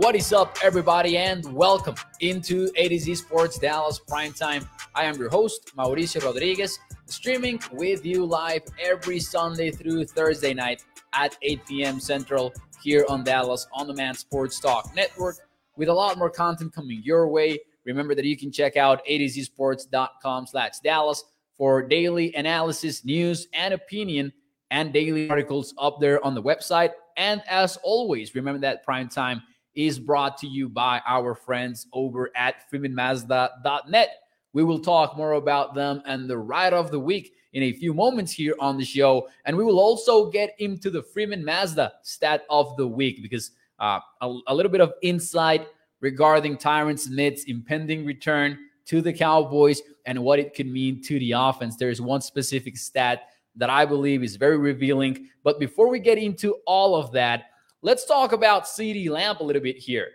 What 0.00 0.16
is 0.16 0.32
up, 0.32 0.56
everybody, 0.64 1.18
and 1.18 1.44
welcome 1.52 1.94
into 2.20 2.70
A 2.76 2.88
to 2.88 2.98
Z 2.98 3.16
Sports 3.16 3.58
Dallas 3.58 4.00
Primetime. 4.00 4.66
I 4.94 5.04
am 5.04 5.18
your 5.18 5.28
host, 5.28 5.72
Mauricio 5.76 6.24
Rodriguez, 6.24 6.78
streaming 7.04 7.60
with 7.70 8.06
you 8.06 8.24
live 8.24 8.62
every 8.82 9.20
Sunday 9.20 9.70
through 9.70 10.06
Thursday 10.06 10.54
night 10.54 10.82
at 11.12 11.36
8 11.42 11.66
p.m. 11.66 12.00
Central 12.00 12.50
here 12.82 13.04
on 13.10 13.24
Dallas 13.24 13.66
On 13.74 13.86
Demand 13.86 14.16
Sports 14.16 14.58
Talk 14.58 14.90
Network 14.96 15.36
with 15.76 15.90
a 15.90 15.92
lot 15.92 16.16
more 16.16 16.30
content 16.30 16.72
coming 16.74 17.02
your 17.04 17.28
way. 17.28 17.58
Remember 17.84 18.14
that 18.14 18.24
you 18.24 18.38
can 18.38 18.50
check 18.50 18.78
out 18.78 19.02
A 19.04 19.18
to 19.18 19.28
Z 19.28 19.42
Sports.com 19.42 20.46
slash 20.46 20.78
Dallas 20.82 21.24
for 21.58 21.82
daily 21.82 22.34
analysis, 22.36 23.04
news, 23.04 23.48
and 23.52 23.74
opinion, 23.74 24.32
and 24.70 24.94
daily 24.94 25.28
articles 25.28 25.74
up 25.76 26.00
there 26.00 26.24
on 26.24 26.34
the 26.34 26.42
website. 26.42 26.92
And 27.18 27.42
as 27.46 27.76
always, 27.82 28.34
remember 28.34 28.60
that 28.60 28.86
Primetime 28.86 29.42
is 29.74 29.98
brought 29.98 30.36
to 30.38 30.46
you 30.46 30.68
by 30.68 31.00
our 31.06 31.34
friends 31.34 31.86
over 31.92 32.30
at 32.36 32.70
freemanmazda.net. 32.70 34.10
We 34.52 34.64
will 34.64 34.80
talk 34.80 35.16
more 35.16 35.34
about 35.34 35.74
them 35.74 36.02
and 36.06 36.28
the 36.28 36.38
ride 36.38 36.72
of 36.72 36.90
the 36.90 36.98
week 36.98 37.34
in 37.52 37.62
a 37.64 37.72
few 37.72 37.94
moments 37.94 38.32
here 38.32 38.54
on 38.60 38.76
the 38.76 38.84
show. 38.84 39.28
And 39.44 39.56
we 39.56 39.64
will 39.64 39.80
also 39.80 40.30
get 40.30 40.54
into 40.58 40.90
the 40.90 41.02
Freeman 41.02 41.44
Mazda 41.44 41.92
stat 42.02 42.44
of 42.50 42.76
the 42.76 42.86
week 42.86 43.22
because 43.22 43.52
uh, 43.78 44.00
a, 44.20 44.38
a 44.48 44.54
little 44.54 44.70
bit 44.70 44.80
of 44.80 44.92
insight 45.02 45.68
regarding 46.00 46.56
Tyron 46.56 46.98
Smith's 46.98 47.44
impending 47.44 48.04
return 48.04 48.58
to 48.86 49.00
the 49.00 49.12
Cowboys 49.12 49.82
and 50.06 50.22
what 50.22 50.38
it 50.38 50.54
could 50.54 50.66
mean 50.66 51.02
to 51.02 51.18
the 51.18 51.32
offense. 51.32 51.76
There's 51.76 52.00
one 52.00 52.20
specific 52.20 52.76
stat 52.76 53.28
that 53.56 53.70
I 53.70 53.84
believe 53.84 54.22
is 54.22 54.36
very 54.36 54.58
revealing. 54.58 55.28
But 55.44 55.60
before 55.60 55.88
we 55.88 55.98
get 55.98 56.18
into 56.18 56.56
all 56.66 56.96
of 56.96 57.12
that, 57.12 57.49
Let's 57.82 58.04
talk 58.04 58.32
about 58.32 58.64
CeeDee 58.64 59.08
Lamb 59.08 59.36
a 59.40 59.42
little 59.42 59.62
bit 59.62 59.78
here. 59.78 60.08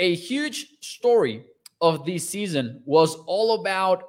A 0.00 0.14
huge 0.16 0.66
story 0.80 1.44
of 1.80 2.04
this 2.04 2.28
season 2.28 2.82
was 2.84 3.14
all 3.26 3.60
about 3.60 4.02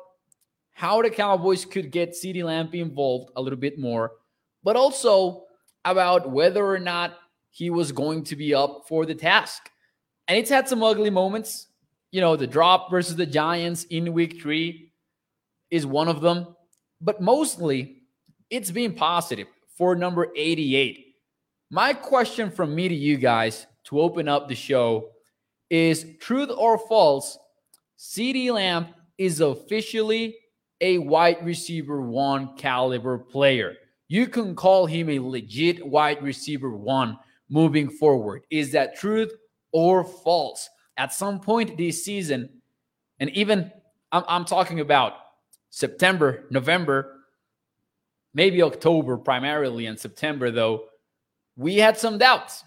how 0.72 1.00
the 1.04 1.12
Cowboys 1.12 1.64
could 1.64 1.92
get 1.92 2.14
CeeDee 2.14 2.44
Lamb 2.44 2.70
involved 2.74 3.32
a 3.36 3.42
little 3.42 3.60
bit 3.60 3.78
more, 3.78 4.14
but 4.64 4.76
also 4.76 5.44
about 5.86 6.32
whether 6.32 6.66
or 6.66 6.80
not 6.80 7.18
he 7.52 7.70
was 7.70 7.92
going 7.92 8.24
to 8.24 8.36
be 8.36 8.56
up 8.56 8.86
for 8.88 9.06
the 9.06 9.14
task. 9.14 9.70
And 10.28 10.36
it's 10.36 10.50
had 10.50 10.68
some 10.68 10.82
ugly 10.82 11.12
moments. 11.12 11.68
You 12.12 12.22
know, 12.22 12.36
the 12.36 12.48
drop 12.48 12.90
versus 12.90 13.16
the 13.16 13.28
Giants 13.28 13.84
in 13.86 14.12
week 14.12 14.42
three 14.42 14.92
is 15.70 15.86
one 15.86 16.08
of 16.08 16.22
them, 16.22 16.56
but 17.00 17.22
mostly 17.22 18.02
it's 18.50 18.72
been 18.72 18.96
positive 18.96 19.48
for 19.78 19.96
number 19.96 20.30
88. 20.36 21.09
My 21.72 21.94
question 21.94 22.50
from 22.50 22.74
me 22.74 22.90
to 22.90 22.96
you 22.96 23.18
guys 23.18 23.68
to 23.86 24.02
open 24.02 24.28
up 24.28 24.48
the 24.48 24.56
show 24.56 25.12
is 25.70 26.04
truth 26.20 26.50
or 26.50 26.80
false? 26.80 27.38
CeeDee 27.96 28.52
Lamb 28.52 28.88
is 29.20 29.40
officially 29.40 30.36
a 30.82 30.98
wide 30.98 31.46
receiver 31.46 32.02
one 32.02 32.56
caliber 32.56 33.20
player. 33.20 33.76
You 34.08 34.26
can 34.26 34.56
call 34.56 34.88
him 34.88 35.12
a 35.12 35.20
legit 35.20 35.86
wide 35.86 36.24
receiver 36.24 36.76
one 36.76 37.20
moving 37.50 37.88
forward. 37.88 38.42
Is 38.50 38.72
that 38.72 38.96
truth 38.96 39.32
or 39.72 40.04
false? 40.04 40.68
At 40.98 41.14
some 41.14 41.40
point 41.40 41.78
this 41.78 42.04
season, 42.04 42.50
and 43.20 43.30
even 43.32 43.72
I'm, 44.12 44.24
I'm 44.28 44.46
talking 44.46 44.80
about 44.80 45.14
September, 45.70 46.46
November, 46.50 47.20
maybe 48.34 48.64
October 48.64 49.18
primarily, 49.18 49.86
and 49.86 50.00
September 50.00 50.50
though 50.50 50.86
we 51.60 51.76
had 51.76 51.98
some 51.98 52.18
doubts 52.18 52.64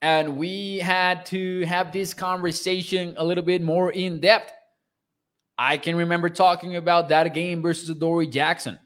and 0.00 0.36
we 0.36 0.78
had 0.78 1.26
to 1.26 1.62
have 1.66 1.90
this 1.90 2.14
conversation 2.14 3.14
a 3.16 3.24
little 3.24 3.42
bit 3.42 3.62
more 3.62 3.90
in 3.90 4.20
depth. 4.20 4.52
I 5.58 5.76
can 5.76 5.96
remember 5.96 6.30
talking 6.30 6.76
about 6.76 7.08
that 7.08 7.34
game 7.34 7.60
versus 7.60 7.92
Dory 7.96 8.28
Jackson. 8.28 8.78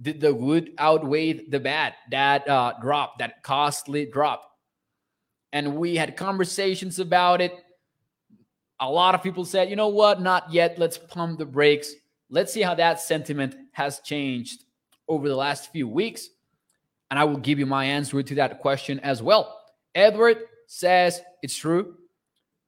Did 0.00 0.20
the 0.20 0.32
good 0.32 0.70
outweigh 0.78 1.48
the 1.48 1.58
bad? 1.58 1.94
That 2.12 2.48
uh, 2.48 2.74
drop, 2.80 3.18
that 3.18 3.42
costly 3.42 4.06
drop. 4.06 4.48
And 5.52 5.74
we 5.74 5.96
had 5.96 6.16
conversations 6.16 7.00
about 7.00 7.40
it. 7.40 7.52
A 8.78 8.88
lot 8.88 9.16
of 9.16 9.24
people 9.24 9.44
said, 9.44 9.68
you 9.70 9.74
know 9.74 9.88
what, 9.88 10.20
not 10.20 10.52
yet. 10.52 10.78
Let's 10.78 10.98
pump 10.98 11.40
the 11.40 11.46
brakes. 11.46 11.92
Let's 12.30 12.52
see 12.52 12.62
how 12.62 12.76
that 12.76 13.00
sentiment 13.00 13.56
has 13.72 13.98
changed 14.00 14.62
over 15.08 15.28
the 15.28 15.36
last 15.36 15.72
few 15.72 15.88
weeks 15.88 16.28
and 17.10 17.18
I 17.18 17.24
will 17.24 17.38
give 17.38 17.58
you 17.58 17.66
my 17.66 17.84
answer 17.84 18.22
to 18.22 18.34
that 18.36 18.60
question 18.60 19.00
as 19.00 19.22
well. 19.22 19.60
Edward 19.94 20.38
says 20.66 21.20
it's 21.42 21.56
true. 21.56 21.94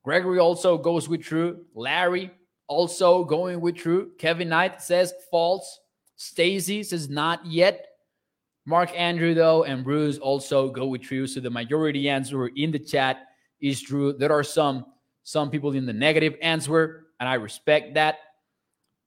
Gregory 0.05 0.39
also 0.39 0.79
goes 0.79 1.09
with 1.09 1.23
true. 1.23 1.65
Larry 1.75 2.31
also 2.69 3.25
going 3.25 3.61
with 3.61 3.77
true. 3.77 4.13
Kevin 4.19 4.49
Knight 4.49 4.81
says 4.81 5.13
false. 5.31 5.81
Stacy 6.17 6.83
says 6.83 7.09
not 7.09 7.45
yet. 7.45 7.87
Mark 8.67 8.91
Andrew, 8.95 9.35
though, 9.35 9.65
and 9.65 9.83
Bruce 9.83 10.19
also 10.19 10.69
go 10.69 10.87
with 10.87 11.03
true. 11.03 11.27
So 11.27 11.41
the 11.41 11.51
majority 11.51 12.09
answer 12.09 12.49
in 12.49 12.71
the 12.71 12.79
chat 12.79 13.29
is 13.61 13.81
true. 13.81 14.13
There 14.13 14.33
are 14.33 14.45
some 14.45 14.87
some 15.25 15.51
people 15.51 15.73
in 15.73 15.85
the 15.85 15.93
negative 15.93 16.37
answer, 16.41 17.07
and 17.21 17.29
I 17.29 17.35
respect 17.35 17.95
that. 17.95 18.17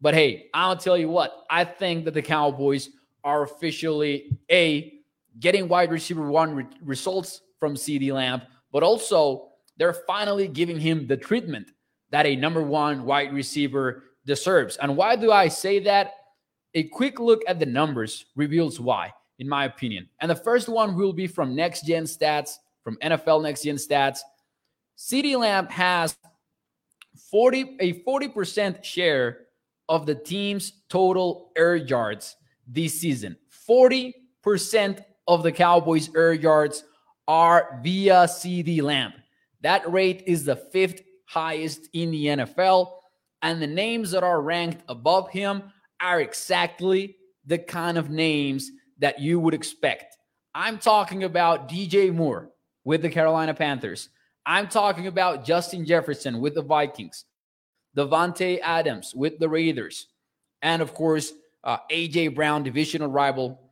But 0.01 0.13
hey, 0.13 0.49
I'll 0.53 0.77
tell 0.77 0.97
you 0.97 1.09
what, 1.09 1.45
I 1.49 1.63
think 1.63 2.05
that 2.05 2.13
the 2.13 2.21
Cowboys 2.21 2.89
are 3.23 3.43
officially 3.43 4.39
a 4.51 5.00
getting 5.39 5.67
wide 5.67 5.91
receiver 5.91 6.29
one 6.29 6.55
re- 6.55 6.65
results 6.83 7.41
from 7.59 7.75
CeeDee 7.75 8.13
Lamb, 8.13 8.41
but 8.71 8.83
also 8.83 9.49
they're 9.77 9.93
finally 9.93 10.47
giving 10.47 10.79
him 10.79 11.07
the 11.07 11.17
treatment 11.17 11.71
that 12.11 12.25
a 12.25 12.35
number 12.35 12.61
one 12.61 13.05
wide 13.05 13.33
receiver 13.33 14.03
deserves. 14.25 14.77
And 14.77 14.95
why 14.95 15.15
do 15.15 15.31
I 15.31 15.47
say 15.47 15.79
that? 15.79 16.13
A 16.73 16.83
quick 16.83 17.19
look 17.19 17.41
at 17.47 17.59
the 17.59 17.65
numbers 17.65 18.25
reveals 18.35 18.79
why, 18.79 19.13
in 19.39 19.47
my 19.49 19.65
opinion. 19.65 20.07
And 20.19 20.31
the 20.31 20.35
first 20.35 20.69
one 20.69 20.95
will 20.95 21.13
be 21.13 21.27
from 21.27 21.55
Next 21.55 21.85
Gen 21.85 22.03
Stats, 22.03 22.57
from 22.83 22.97
NFL 22.97 23.43
Next 23.43 23.63
Gen 23.63 23.75
Stats. 23.75 24.19
CeeDee 24.97 25.37
Lamb 25.37 25.67
has 25.67 26.15
40 27.29 27.77
a 27.79 28.03
40% 28.03 28.83
share 28.83 29.47
of 29.89 30.05
the 30.05 30.15
team's 30.15 30.73
total 30.89 31.51
air 31.57 31.75
yards 31.75 32.37
this 32.67 32.99
season. 33.01 33.35
40% 33.67 35.03
of 35.27 35.43
the 35.43 35.51
Cowboys' 35.51 36.09
air 36.15 36.33
yards 36.33 36.83
are 37.27 37.79
via 37.83 38.25
CeeDee 38.25 38.81
Lamb. 38.81 39.13
That 39.61 39.89
rate 39.91 40.23
is 40.25 40.45
the 40.45 40.55
fifth 40.55 41.01
highest 41.25 41.87
in 41.93 42.11
the 42.11 42.25
NFL. 42.25 42.91
And 43.41 43.61
the 43.61 43.67
names 43.67 44.11
that 44.11 44.23
are 44.23 44.41
ranked 44.41 44.83
above 44.87 45.29
him 45.29 45.63
are 46.01 46.21
exactly 46.21 47.15
the 47.45 47.57
kind 47.57 47.97
of 47.97 48.09
names 48.09 48.71
that 48.99 49.19
you 49.19 49.39
would 49.39 49.53
expect. 49.53 50.17
I'm 50.53 50.77
talking 50.77 51.23
about 51.23 51.69
DJ 51.69 52.13
Moore 52.13 52.51
with 52.83 53.01
the 53.01 53.09
Carolina 53.09 53.53
Panthers. 53.53 54.09
I'm 54.45 54.67
talking 54.67 55.07
about 55.07 55.45
Justin 55.45 55.85
Jefferson 55.85 56.39
with 56.39 56.55
the 56.55 56.61
Vikings, 56.61 57.25
Davante 57.95 58.59
Adams 58.61 59.13
with 59.15 59.39
the 59.39 59.47
Raiders, 59.47 60.07
and 60.61 60.81
of 60.81 60.93
course, 60.93 61.33
uh, 61.63 61.77
AJ 61.91 62.35
Brown, 62.35 62.63
divisional 62.63 63.09
rival 63.09 63.70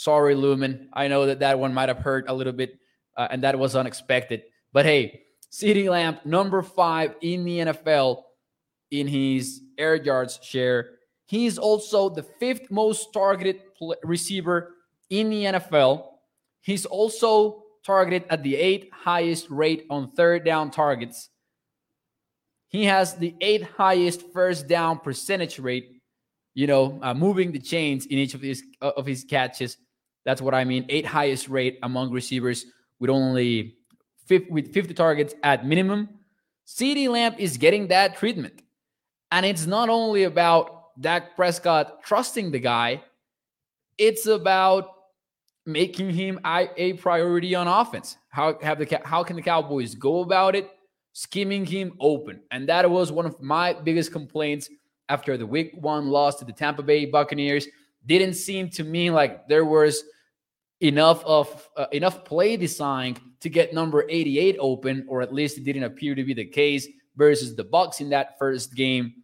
Sorry, 0.00 0.34
Lumen. 0.34 0.88
I 0.94 1.08
know 1.08 1.26
that 1.26 1.40
that 1.40 1.58
one 1.58 1.74
might 1.74 1.90
have 1.90 1.98
hurt 1.98 2.24
a 2.26 2.32
little 2.32 2.54
bit, 2.54 2.78
uh, 3.18 3.28
and 3.30 3.44
that 3.44 3.58
was 3.58 3.76
unexpected. 3.76 4.44
But 4.72 4.86
hey, 4.86 5.24
CeeDee 5.52 5.90
Lamb, 5.90 6.16
number 6.24 6.62
five 6.62 7.16
in 7.20 7.44
the 7.44 7.58
NFL 7.58 8.22
in 8.90 9.06
his 9.06 9.60
air 9.76 9.96
yards 9.96 10.40
share. 10.42 10.92
He's 11.26 11.58
also 11.58 12.08
the 12.08 12.22
fifth 12.22 12.70
most 12.70 13.12
targeted 13.12 13.60
receiver 14.02 14.74
in 15.10 15.28
the 15.28 15.44
NFL. 15.44 16.06
He's 16.62 16.86
also 16.86 17.64
targeted 17.84 18.24
at 18.30 18.42
the 18.42 18.56
eighth 18.56 18.90
highest 18.90 19.50
rate 19.50 19.84
on 19.90 20.12
third 20.12 20.46
down 20.46 20.70
targets. 20.70 21.28
He 22.68 22.86
has 22.86 23.16
the 23.16 23.34
eighth 23.42 23.68
highest 23.76 24.32
first 24.32 24.66
down 24.66 25.00
percentage 25.00 25.58
rate 25.58 26.00
you 26.54 26.66
know, 26.66 26.98
uh, 27.02 27.14
moving 27.14 27.52
the 27.52 27.58
chains 27.58 28.06
in 28.06 28.18
each 28.18 28.34
of 28.34 28.40
his 28.40 28.62
uh, 28.82 28.92
of 28.96 29.06
his 29.06 29.24
catches. 29.24 29.76
That's 30.24 30.42
what 30.42 30.54
I 30.54 30.64
mean. 30.64 30.86
Eight 30.88 31.06
highest 31.06 31.48
rate 31.48 31.78
among 31.82 32.10
receivers 32.10 32.66
with 32.98 33.10
only 33.10 33.76
50, 34.26 34.50
with 34.50 34.72
50 34.72 34.94
targets 34.94 35.34
at 35.42 35.66
minimum. 35.66 36.08
CeeDee 36.66 37.08
Lamb 37.08 37.34
is 37.38 37.56
getting 37.56 37.88
that 37.88 38.16
treatment. 38.16 38.62
And 39.32 39.46
it's 39.46 39.66
not 39.66 39.88
only 39.88 40.24
about 40.24 41.00
Dak 41.00 41.34
Prescott 41.36 42.02
trusting 42.02 42.50
the 42.50 42.58
guy, 42.58 43.02
it's 43.98 44.26
about 44.26 44.88
making 45.66 46.10
him 46.10 46.38
a 46.44 46.94
priority 46.94 47.54
on 47.54 47.68
offense. 47.68 48.16
How 48.28 48.58
have 48.60 48.78
the 48.78 49.00
how 49.04 49.22
can 49.24 49.36
the 49.36 49.42
Cowboys 49.42 49.94
go 49.94 50.20
about 50.20 50.54
it? 50.54 50.70
Skimming 51.12 51.66
him 51.66 51.92
open. 52.00 52.40
And 52.50 52.68
that 52.68 52.88
was 52.88 53.10
one 53.10 53.26
of 53.26 53.40
my 53.40 53.72
biggest 53.72 54.12
complaints 54.12 54.68
after 55.08 55.36
the 55.36 55.46
week 55.46 55.72
1 55.74 56.08
loss 56.08 56.36
to 56.36 56.44
the 56.44 56.52
Tampa 56.52 56.82
Bay 56.82 57.04
Buccaneers. 57.04 57.66
Didn't 58.06 58.34
seem 58.34 58.70
to 58.70 58.84
me 58.84 59.10
like 59.10 59.46
there 59.48 59.64
was 59.64 60.02
enough 60.80 61.24
of 61.24 61.68
uh, 61.76 61.86
enough 61.92 62.24
play 62.24 62.56
design 62.56 63.16
to 63.40 63.48
get 63.48 63.74
number 63.74 64.06
88 64.08 64.56
open 64.58 65.04
or 65.08 65.22
at 65.22 65.32
least 65.32 65.58
it 65.58 65.64
didn't 65.64 65.84
appear 65.84 66.14
to 66.14 66.24
be 66.24 66.34
the 66.34 66.44
case 66.44 66.88
versus 67.16 67.54
the 67.54 67.64
Bucs 67.64 68.00
in 68.00 68.10
that 68.10 68.38
first 68.38 68.74
game. 68.74 69.14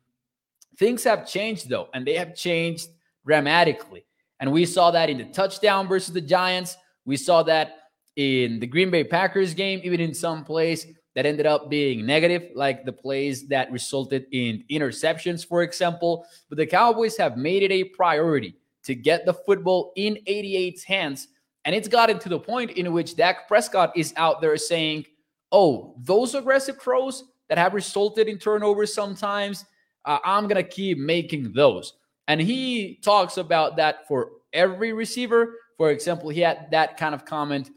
Things 0.79 1.05
have 1.05 1.27
changed 1.27 1.69
though, 1.69 1.89
and 1.95 2.07
they 2.07 2.15
have 2.15 2.35
changed 2.35 2.89
dramatically. 3.25 4.05
And 4.41 4.53
we 4.53 4.67
saw 4.67 4.91
that 4.91 5.09
in 5.09 5.19
the 5.19 5.25
touchdown 5.25 5.89
versus 5.89 6.13
the 6.13 6.21
Giants. 6.21 6.77
We 7.07 7.17
saw 7.17 7.43
that 7.45 7.79
in 8.17 8.61
the 8.61 8.67
Green 8.67 8.91
Bay 8.91 9.05
Packers 9.05 9.55
game, 9.55 9.81
even 9.83 10.01
in 10.01 10.13
some 10.13 10.45
plays 10.45 10.87
that 11.15 11.25
ended 11.25 11.47
up 11.47 11.71
being 11.71 12.05
negative, 12.05 12.51
like 12.55 12.85
the 12.85 12.93
plays 12.93 13.49
that 13.49 13.73
resulted 13.73 14.27
in 14.33 14.63
interceptions, 14.71 15.47
for 15.47 15.63
example. 15.63 16.27
But 16.51 16.59
the 16.59 16.67
Cowboys 16.67 17.17
have 17.17 17.39
made 17.39 17.63
it 17.63 17.73
a 17.73 17.85
priority 17.85 18.57
to 18.87 18.95
get 18.95 19.27
the 19.27 19.35
football 19.35 19.93
in 19.97 20.19
88's 20.27 20.85
hands. 20.85 21.29
And 21.65 21.75
it's 21.75 21.89
gotten 21.89 22.19
to 22.21 22.29
the 22.29 22.39
point 22.39 22.71
in 22.73 22.93
which 22.93 23.17
Dak 23.17 23.49
Prescott 23.49 23.93
is 23.97 24.15
out 24.17 24.41
there 24.41 24.57
saying, 24.57 25.05
oh, 25.53 25.97
those 25.99 26.35
aggressive 26.35 26.81
throws 26.81 27.25
that 27.49 27.59
have 27.59 27.75
resulted 27.75 28.29
in 28.29 28.39
turnovers 28.39 28.95
sometimes, 28.95 29.65
uh, 30.05 30.19
I'm 30.25 30.45
going 30.45 30.63
to 30.63 30.69
keep 30.69 30.99
making 30.99 31.53
those. 31.53 31.95
And 32.29 32.41
he 32.41 33.01
talks 33.03 33.37
about 33.37 33.77
that 33.77 34.07
for 34.07 34.31
every 34.53 34.93
receiver. 34.93 35.55
For 35.77 35.91
example, 35.91 36.31
he 36.31 36.41
had 36.41 36.69
that 36.71 36.97
kind 36.97 37.15
of 37.15 37.25
comment 37.25 37.71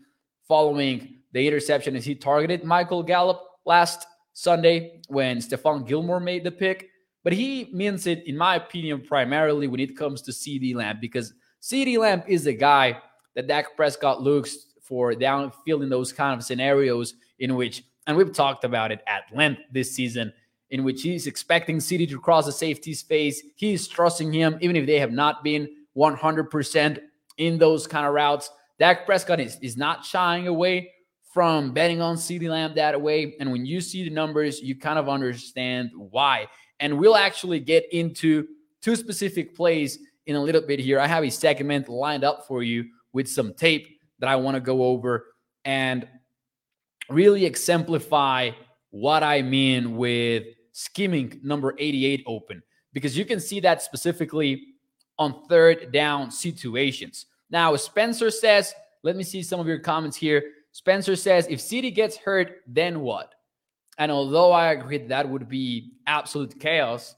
following 0.47 1.17
the 1.31 1.47
interception 1.47 1.95
as 1.95 2.05
he 2.05 2.15
targeted 2.15 2.63
Michael 2.63 3.03
Gallup 3.03 3.41
last 3.65 4.05
Sunday 4.33 5.01
when 5.07 5.37
Stephon 5.37 5.87
Gilmore 5.87 6.19
made 6.19 6.43
the 6.43 6.51
pick. 6.51 6.88
But 7.23 7.33
he 7.33 7.69
means 7.73 8.07
it, 8.07 8.25
in 8.27 8.37
my 8.37 8.55
opinion, 8.55 9.01
primarily 9.01 9.67
when 9.67 9.79
it 9.79 9.97
comes 9.97 10.21
to 10.23 10.31
CeeDee 10.31 10.75
Lamb, 10.75 10.99
because 11.01 11.33
CeeDee 11.61 11.97
Lamb 11.97 12.23
is 12.27 12.45
the 12.45 12.53
guy 12.53 13.01
that 13.35 13.47
Dak 13.47 13.75
Prescott 13.75 14.21
looks 14.21 14.67
for 14.81 15.13
downfield 15.13 15.83
in 15.83 15.89
those 15.89 16.13
kind 16.13 16.39
of 16.39 16.45
scenarios 16.45 17.15
in 17.39 17.55
which, 17.55 17.83
and 18.07 18.15
we've 18.15 18.33
talked 18.33 18.63
about 18.63 18.91
it 18.91 19.01
at 19.07 19.23
length 19.35 19.61
this 19.71 19.91
season, 19.91 20.33
in 20.71 20.83
which 20.83 21.01
he's 21.01 21.27
expecting 21.27 21.77
CeeDee 21.77 22.09
to 22.09 22.19
cross 22.19 22.45
the 22.45 22.51
safety's 22.51 23.01
face. 23.01 23.43
He's 23.55 23.87
trusting 23.87 24.31
him, 24.31 24.57
even 24.61 24.75
if 24.75 24.85
they 24.85 24.99
have 24.99 25.11
not 25.11 25.43
been 25.43 25.69
100% 25.97 26.99
in 27.37 27.57
those 27.57 27.87
kind 27.87 28.05
of 28.05 28.13
routes. 28.13 28.49
Dak 28.77 29.05
Prescott 29.05 29.39
is, 29.39 29.57
is 29.61 29.75
not 29.75 30.05
shying 30.05 30.47
away 30.47 30.91
from 31.29 31.71
betting 31.71 32.01
on 32.01 32.15
CeeDee 32.15 32.49
Lamb 32.49 32.73
that 32.75 32.99
way. 32.99 33.35
And 33.39 33.51
when 33.51 33.65
you 33.65 33.81
see 33.81 34.03
the 34.03 34.09
numbers, 34.09 34.61
you 34.61 34.75
kind 34.75 34.97
of 34.97 35.07
understand 35.07 35.91
why. 35.95 36.47
And 36.79 36.97
we'll 36.97 37.15
actually 37.15 37.59
get 37.59 37.85
into 37.93 38.47
two 38.81 38.95
specific 38.95 39.55
plays 39.55 39.99
in 40.25 40.35
a 40.35 40.41
little 40.41 40.61
bit 40.61 40.79
here. 40.79 40.99
I 40.99 41.07
have 41.07 41.23
a 41.23 41.29
segment 41.29 41.87
lined 41.87 42.23
up 42.23 42.47
for 42.47 42.63
you 42.63 42.85
with 43.13 43.27
some 43.27 43.53
tape 43.53 43.99
that 44.19 44.27
I 44.27 44.35
want 44.35 44.55
to 44.55 44.61
go 44.61 44.83
over 44.83 45.27
and 45.65 46.07
really 47.09 47.45
exemplify 47.45 48.51
what 48.89 49.23
I 49.23 49.41
mean 49.41 49.97
with 49.97 50.45
scheming 50.71 51.39
number 51.43 51.75
88 51.77 52.23
open 52.25 52.63
because 52.93 53.17
you 53.17 53.25
can 53.25 53.39
see 53.39 53.59
that 53.59 53.81
specifically 53.81 54.63
on 55.17 55.45
third 55.47 55.91
down 55.91 56.31
situations. 56.31 57.25
Now, 57.49 57.75
Spencer 57.75 58.31
says, 58.31 58.73
let 59.03 59.15
me 59.15 59.23
see 59.23 59.43
some 59.43 59.59
of 59.59 59.67
your 59.67 59.79
comments 59.79 60.17
here. 60.17 60.43
Spencer 60.71 61.15
says, 61.15 61.47
if 61.49 61.59
CeeDee 61.59 61.93
gets 61.93 62.17
hurt, 62.17 62.61
then 62.67 63.01
what? 63.01 63.33
And 63.97 64.11
although 64.11 64.51
I 64.51 64.71
agree 64.71 64.97
that, 64.97 65.27
would 65.27 65.49
be 65.49 65.93
absolute 66.07 66.59
chaos, 66.59 67.15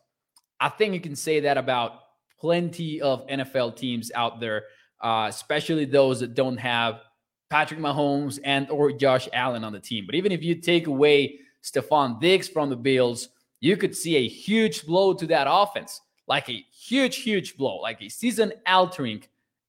I 0.59 0.69
think 0.69 0.93
you 0.93 0.99
can 0.99 1.15
say 1.15 1.41
that 1.41 1.57
about 1.57 1.99
plenty 2.39 3.01
of 3.01 3.25
NFL 3.27 3.75
teams 3.75 4.11
out 4.15 4.39
there, 4.39 4.63
uh, 5.01 5.27
especially 5.29 5.85
those 5.85 6.19
that 6.21 6.33
don't 6.33 6.57
have 6.57 7.01
Patrick 7.49 7.79
Mahomes 7.79 8.39
and 8.43 8.69
or 8.71 8.91
Josh 8.91 9.27
Allen 9.33 9.63
on 9.63 9.73
the 9.73 9.79
team. 9.79 10.05
But 10.05 10.15
even 10.15 10.31
if 10.31 10.41
you 10.41 10.55
take 10.55 10.87
away 10.87 11.39
Stefon 11.63 12.19
Diggs 12.19 12.47
from 12.47 12.69
the 12.69 12.75
Bills, 12.75 13.29
you 13.59 13.77
could 13.77 13.95
see 13.95 14.15
a 14.15 14.27
huge 14.27 14.85
blow 14.85 15.13
to 15.13 15.27
that 15.27 15.47
offense, 15.49 16.01
like 16.27 16.49
a 16.49 16.65
huge, 16.71 17.17
huge 17.17 17.57
blow, 17.57 17.77
like 17.77 18.01
a 18.01 18.09
season 18.09 18.53
altering 18.65 19.23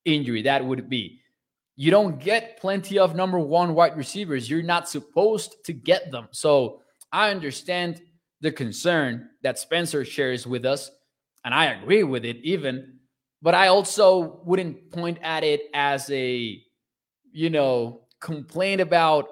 injury 0.04 0.42
that 0.42 0.64
would 0.64 0.88
be. 0.88 1.20
You 1.76 1.90
don't 1.90 2.20
get 2.20 2.60
plenty 2.60 2.98
of 2.98 3.14
number 3.14 3.38
one 3.38 3.74
wide 3.74 3.96
receivers. 3.96 4.48
You're 4.48 4.62
not 4.62 4.88
supposed 4.88 5.64
to 5.64 5.72
get 5.72 6.10
them. 6.10 6.28
So 6.30 6.82
I 7.10 7.30
understand 7.30 8.02
the 8.40 8.52
concern 8.52 9.30
that 9.42 9.58
Spencer 9.58 10.04
shares 10.04 10.46
with 10.46 10.64
us, 10.64 10.90
and 11.44 11.54
I 11.54 11.66
agree 11.66 12.02
with 12.02 12.24
it 12.24 12.36
even. 12.42 12.98
But 13.40 13.54
I 13.54 13.68
also 13.68 14.40
wouldn't 14.44 14.90
point 14.92 15.18
at 15.22 15.44
it 15.44 15.62
as 15.74 16.08
a, 16.10 16.62
you 17.32 17.50
know, 17.50 18.02
complaint 18.20 18.80
about 18.80 19.28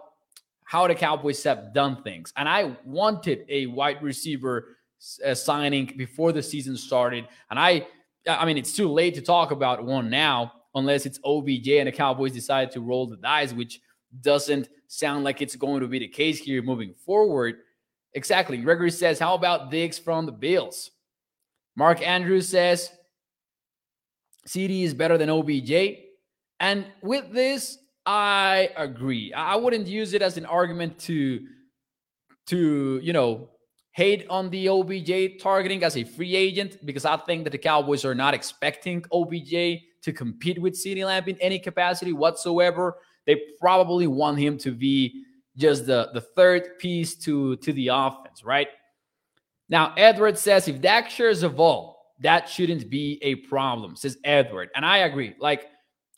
how 0.64 0.86
the 0.86 0.94
Cowboys 0.94 1.42
have 1.44 1.74
done 1.74 2.02
things. 2.02 2.32
And 2.36 2.48
I 2.48 2.76
wanted 2.84 3.44
a 3.48 3.66
wide 3.66 4.02
receiver 4.02 4.76
uh, 5.24 5.34
signing 5.34 5.94
before 5.96 6.32
the 6.32 6.42
season 6.42 6.76
started. 6.76 7.26
And 7.50 7.58
I, 7.58 7.86
I 8.28 8.44
mean, 8.44 8.58
it's 8.58 8.72
too 8.72 8.88
late 8.88 9.14
to 9.14 9.20
talk 9.20 9.50
about 9.50 9.84
one 9.84 10.10
now, 10.10 10.52
unless 10.74 11.06
it's 11.06 11.20
OBJ 11.24 11.68
and 11.68 11.88
the 11.88 11.92
Cowboys 11.92 12.32
decide 12.32 12.70
to 12.72 12.80
roll 12.80 13.06
the 13.06 13.16
dice, 13.16 13.52
which 13.52 13.80
doesn't 14.20 14.68
sound 14.88 15.24
like 15.24 15.40
it's 15.40 15.56
going 15.56 15.80
to 15.80 15.88
be 15.88 15.98
the 15.98 16.08
case 16.08 16.38
here 16.38 16.62
moving 16.62 16.94
forward. 16.94 17.56
Exactly. 18.14 18.56
Gregory 18.56 18.90
says, 18.90 19.18
How 19.18 19.34
about 19.34 19.70
Diggs 19.70 19.98
from 19.98 20.26
the 20.26 20.32
Bills? 20.32 20.90
Mark 21.76 22.06
Andrews 22.06 22.48
says, 22.48 22.90
CeeDee 24.46 24.82
is 24.82 24.94
better 24.94 25.16
than 25.16 25.30
OBJ. 25.30 25.98
And 26.58 26.86
with 27.02 27.32
this, 27.32 27.78
I 28.04 28.70
agree. 28.76 29.32
I 29.32 29.56
wouldn't 29.56 29.86
use 29.86 30.14
it 30.14 30.22
as 30.22 30.36
an 30.36 30.46
argument 30.46 30.98
to 31.00 31.46
to, 32.46 33.00
you 33.02 33.12
know, 33.12 33.48
hate 33.92 34.26
on 34.28 34.50
the 34.50 34.68
OBJ 34.68 35.40
targeting 35.40 35.84
as 35.84 35.96
a 35.96 36.04
free 36.04 36.34
agent 36.34 36.84
because 36.84 37.04
I 37.04 37.16
think 37.16 37.44
that 37.44 37.50
the 37.50 37.58
Cowboys 37.58 38.04
are 38.04 38.14
not 38.14 38.34
expecting 38.34 39.04
OBJ 39.12 39.82
to 40.02 40.12
compete 40.12 40.60
with 40.60 40.74
CeeDee 40.74 41.04
Lamb 41.04 41.24
in 41.26 41.36
any 41.40 41.58
capacity 41.58 42.12
whatsoever. 42.12 42.98
They 43.26 43.40
probably 43.58 44.06
want 44.06 44.38
him 44.38 44.58
to 44.58 44.72
be 44.72 45.24
just 45.56 45.86
the, 45.86 46.10
the 46.14 46.20
third 46.20 46.78
piece 46.78 47.16
to, 47.16 47.56
to 47.56 47.72
the 47.72 47.88
offense, 47.88 48.44
right? 48.44 48.68
Now, 49.68 49.94
Edward 49.96 50.38
says 50.38 50.68
if 50.68 50.80
Dak 50.80 51.10
shares 51.10 51.42
a 51.42 51.48
ball, 51.48 52.14
that 52.20 52.48
shouldn't 52.48 52.90
be 52.90 53.18
a 53.22 53.36
problem, 53.36 53.96
says 53.96 54.18
Edward. 54.24 54.70
And 54.74 54.84
I 54.84 54.98
agree. 54.98 55.34
Like, 55.38 55.66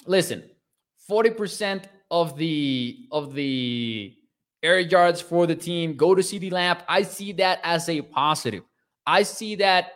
listen, 0.07 0.43
40% 1.11 1.85
of 2.11 2.37
the 2.37 3.07
of 3.11 3.35
the 3.35 4.15
air 4.63 4.79
yards 4.79 5.21
for 5.21 5.47
the 5.47 5.57
team 5.57 5.97
go 5.97 6.15
to 6.15 6.23
CeeDee 6.23 6.53
Lamb. 6.53 6.79
I 6.89 7.03
see 7.03 7.33
that 7.33 7.61
as 7.63 7.89
a 7.89 8.03
positive. 8.03 8.65
I 9.07 9.23
see 9.23 9.57
that 9.57 9.93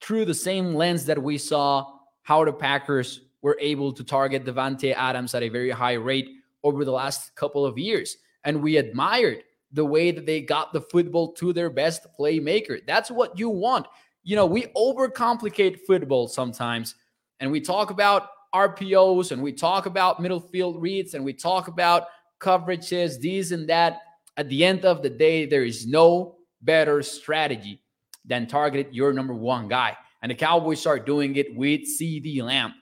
through 0.00 0.26
the 0.26 0.34
same 0.34 0.74
lens 0.74 1.06
that 1.06 1.20
we 1.20 1.38
saw 1.38 1.90
how 2.22 2.44
the 2.44 2.52
Packers 2.52 3.20
were 3.44 3.58
able 3.60 3.92
to 3.92 4.02
target 4.02 4.46
Davante 4.46 4.94
Adams 4.94 5.34
at 5.34 5.42
a 5.42 5.50
very 5.50 5.68
high 5.68 5.92
rate 5.92 6.30
over 6.62 6.82
the 6.82 6.90
last 6.90 7.36
couple 7.36 7.66
of 7.66 7.76
years. 7.76 8.16
And 8.44 8.62
we 8.62 8.78
admired 8.78 9.42
the 9.70 9.84
way 9.84 10.12
that 10.12 10.24
they 10.24 10.40
got 10.40 10.72
the 10.72 10.80
football 10.80 11.34
to 11.34 11.52
their 11.52 11.68
best 11.68 12.06
playmaker. 12.18 12.80
That's 12.86 13.10
what 13.10 13.38
you 13.38 13.50
want. 13.50 13.86
You 14.22 14.34
know, 14.34 14.46
we 14.46 14.62
overcomplicate 14.74 15.80
football 15.80 16.26
sometimes 16.26 16.94
and 17.38 17.52
we 17.52 17.60
talk 17.60 17.90
about 17.90 18.28
RPOs 18.54 19.30
and 19.30 19.42
we 19.42 19.52
talk 19.52 19.84
about 19.84 20.22
middle 20.22 20.40
field 20.40 20.80
reads 20.80 21.12
and 21.12 21.22
we 21.22 21.34
talk 21.34 21.68
about 21.68 22.04
coverages, 22.40 23.20
these 23.20 23.52
and 23.52 23.68
that. 23.68 23.98
At 24.38 24.48
the 24.48 24.64
end 24.64 24.86
of 24.86 25.02
the 25.02 25.10
day, 25.10 25.44
there 25.44 25.64
is 25.64 25.86
no 25.86 26.36
better 26.62 27.02
strategy 27.02 27.82
than 28.24 28.46
target 28.46 28.88
your 28.94 29.12
number 29.12 29.34
one 29.34 29.68
guy. 29.68 29.98
And 30.22 30.30
the 30.30 30.34
Cowboys 30.34 30.86
are 30.86 30.98
doing 30.98 31.36
it 31.36 31.54
with 31.54 31.82
CeeDee 31.82 32.42
Lamb. 32.42 32.72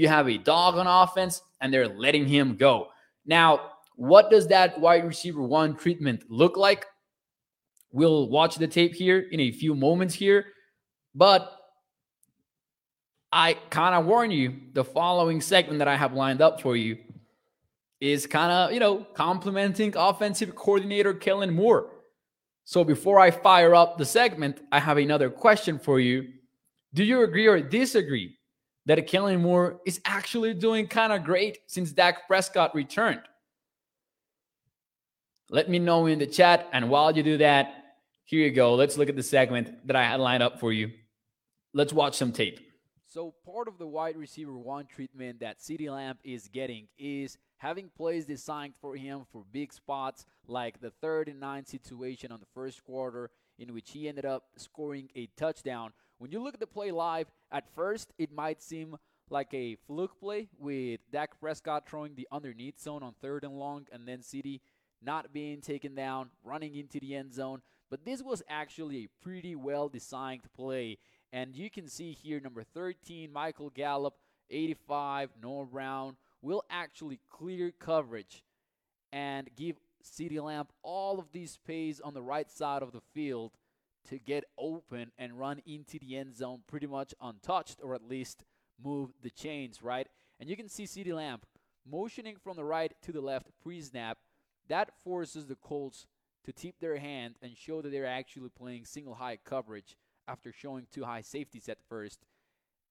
You 0.00 0.08
have 0.08 0.30
a 0.30 0.38
dog 0.38 0.76
on 0.76 0.86
offense 0.86 1.42
and 1.60 1.70
they're 1.70 1.86
letting 1.86 2.26
him 2.26 2.56
go. 2.56 2.88
Now, 3.26 3.72
what 3.96 4.30
does 4.30 4.46
that 4.46 4.80
wide 4.80 5.04
receiver 5.04 5.42
one 5.42 5.76
treatment 5.76 6.24
look 6.30 6.56
like? 6.56 6.86
We'll 7.92 8.30
watch 8.30 8.56
the 8.56 8.66
tape 8.66 8.94
here 8.94 9.28
in 9.30 9.40
a 9.40 9.52
few 9.52 9.74
moments 9.74 10.14
here. 10.14 10.46
But 11.14 11.52
I 13.30 13.58
kind 13.68 13.94
of 13.94 14.06
warn 14.06 14.30
you 14.30 14.54
the 14.72 14.84
following 14.84 15.42
segment 15.42 15.80
that 15.80 15.88
I 15.88 15.96
have 15.96 16.14
lined 16.14 16.40
up 16.40 16.62
for 16.62 16.76
you 16.76 16.96
is 18.00 18.26
kind 18.26 18.50
of, 18.50 18.72
you 18.72 18.80
know, 18.80 19.06
complimenting 19.12 19.94
offensive 19.98 20.54
coordinator 20.54 21.12
Kellen 21.12 21.52
Moore. 21.52 21.90
So 22.64 22.84
before 22.84 23.20
I 23.20 23.30
fire 23.30 23.74
up 23.74 23.98
the 23.98 24.06
segment, 24.06 24.62
I 24.72 24.80
have 24.80 24.96
another 24.96 25.28
question 25.28 25.78
for 25.78 26.00
you. 26.00 26.26
Do 26.94 27.04
you 27.04 27.22
agree 27.22 27.46
or 27.46 27.60
disagree 27.60 28.38
that 28.86 29.06
Kellen 29.06 29.42
Moore 29.42 29.80
is 29.86 30.00
actually 30.04 30.54
doing 30.54 30.86
kind 30.86 31.12
of 31.12 31.24
great 31.24 31.58
since 31.66 31.92
Dak 31.92 32.26
Prescott 32.26 32.74
returned? 32.74 33.20
Let 35.50 35.68
me 35.68 35.78
know 35.78 36.06
in 36.06 36.18
the 36.18 36.26
chat. 36.26 36.68
And 36.72 36.88
while 36.88 37.14
you 37.16 37.22
do 37.22 37.38
that, 37.38 37.96
here 38.24 38.40
you 38.40 38.52
go. 38.52 38.74
Let's 38.74 38.96
look 38.96 39.08
at 39.08 39.16
the 39.16 39.22
segment 39.22 39.86
that 39.86 39.96
I 39.96 40.04
had 40.04 40.20
lined 40.20 40.42
up 40.42 40.60
for 40.60 40.72
you. 40.72 40.92
Let's 41.74 41.92
watch 41.92 42.16
some 42.16 42.32
tape. 42.32 42.60
So, 43.06 43.34
part 43.44 43.66
of 43.66 43.76
the 43.76 43.88
wide 43.88 44.16
receiver 44.16 44.56
one 44.56 44.86
treatment 44.86 45.40
that 45.40 45.58
CeeDee 45.58 45.90
Lamb 45.90 46.18
is 46.22 46.46
getting 46.46 46.86
is 46.96 47.38
having 47.56 47.90
plays 47.96 48.24
designed 48.24 48.74
for 48.80 48.94
him 48.94 49.22
for 49.32 49.42
big 49.50 49.72
spots, 49.72 50.26
like 50.46 50.80
the 50.80 50.92
third 51.02 51.28
and 51.28 51.40
nine 51.40 51.66
situation 51.66 52.30
on 52.30 52.38
the 52.38 52.46
first 52.54 52.84
quarter, 52.84 53.30
in 53.58 53.74
which 53.74 53.90
he 53.90 54.08
ended 54.08 54.24
up 54.24 54.44
scoring 54.56 55.08
a 55.16 55.28
touchdown. 55.36 55.92
When 56.20 56.32
you 56.32 56.42
look 56.42 56.52
at 56.52 56.60
the 56.60 56.66
play 56.66 56.90
live, 56.90 57.28
at 57.50 57.74
first 57.74 58.12
it 58.18 58.30
might 58.30 58.60
seem 58.60 58.98
like 59.30 59.54
a 59.54 59.78
fluke 59.86 60.20
play 60.20 60.50
with 60.58 61.00
Dak 61.10 61.40
Prescott 61.40 61.88
throwing 61.88 62.14
the 62.14 62.28
underneath 62.30 62.78
zone 62.78 63.02
on 63.02 63.14
third 63.22 63.42
and 63.42 63.54
long, 63.54 63.86
and 63.90 64.06
then 64.06 64.18
CeeDee 64.18 64.60
not 65.00 65.32
being 65.32 65.62
taken 65.62 65.94
down, 65.94 66.28
running 66.44 66.76
into 66.76 67.00
the 67.00 67.16
end 67.16 67.32
zone. 67.32 67.62
But 67.88 68.04
this 68.04 68.22
was 68.22 68.42
actually 68.50 68.98
a 68.98 69.24
pretty 69.24 69.56
well 69.56 69.88
designed 69.88 70.42
play. 70.54 70.98
And 71.32 71.56
you 71.56 71.70
can 71.70 71.88
see 71.88 72.12
here 72.12 72.38
number 72.38 72.64
13, 72.64 73.32
Michael 73.32 73.70
Gallup, 73.70 74.16
85, 74.50 75.30
Noah 75.42 75.64
Brown 75.64 76.18
will 76.42 76.64
actually 76.68 77.20
clear 77.30 77.72
coverage 77.80 78.44
and 79.10 79.48
give 79.56 79.76
CeeDee 80.04 80.42
Lamb 80.42 80.66
all 80.82 81.18
of 81.18 81.32
these 81.32 81.52
space 81.52 81.98
on 81.98 82.12
the 82.12 82.20
right 82.20 82.50
side 82.50 82.82
of 82.82 82.92
the 82.92 83.00
field 83.14 83.52
to 84.08 84.18
get 84.18 84.44
open 84.58 85.12
and 85.18 85.38
run 85.38 85.60
into 85.66 85.98
the 85.98 86.16
end 86.16 86.34
zone 86.34 86.62
pretty 86.66 86.86
much 86.86 87.14
untouched 87.20 87.80
or 87.82 87.94
at 87.94 88.08
least 88.08 88.44
move 88.82 89.10
the 89.22 89.30
chains, 89.30 89.82
right? 89.82 90.08
And 90.38 90.48
you 90.48 90.56
can 90.56 90.68
see 90.68 90.84
CeeDee 90.84 91.14
Lamb 91.14 91.40
motioning 91.88 92.36
from 92.42 92.56
the 92.56 92.64
right 92.64 92.92
to 93.02 93.12
the 93.12 93.20
left 93.20 93.48
pre-snap 93.62 94.18
that 94.68 94.92
forces 95.02 95.46
the 95.46 95.56
Colts 95.56 96.06
to 96.44 96.52
tip 96.52 96.76
their 96.80 96.96
hand 96.96 97.34
and 97.42 97.56
show 97.56 97.82
that 97.82 97.90
they're 97.90 98.06
actually 98.06 98.48
playing 98.48 98.84
single 98.84 99.14
high 99.14 99.36
coverage 99.44 99.96
after 100.26 100.52
showing 100.52 100.86
two 100.90 101.04
high 101.04 101.20
safeties 101.20 101.68
at 101.68 101.78
first. 101.88 102.20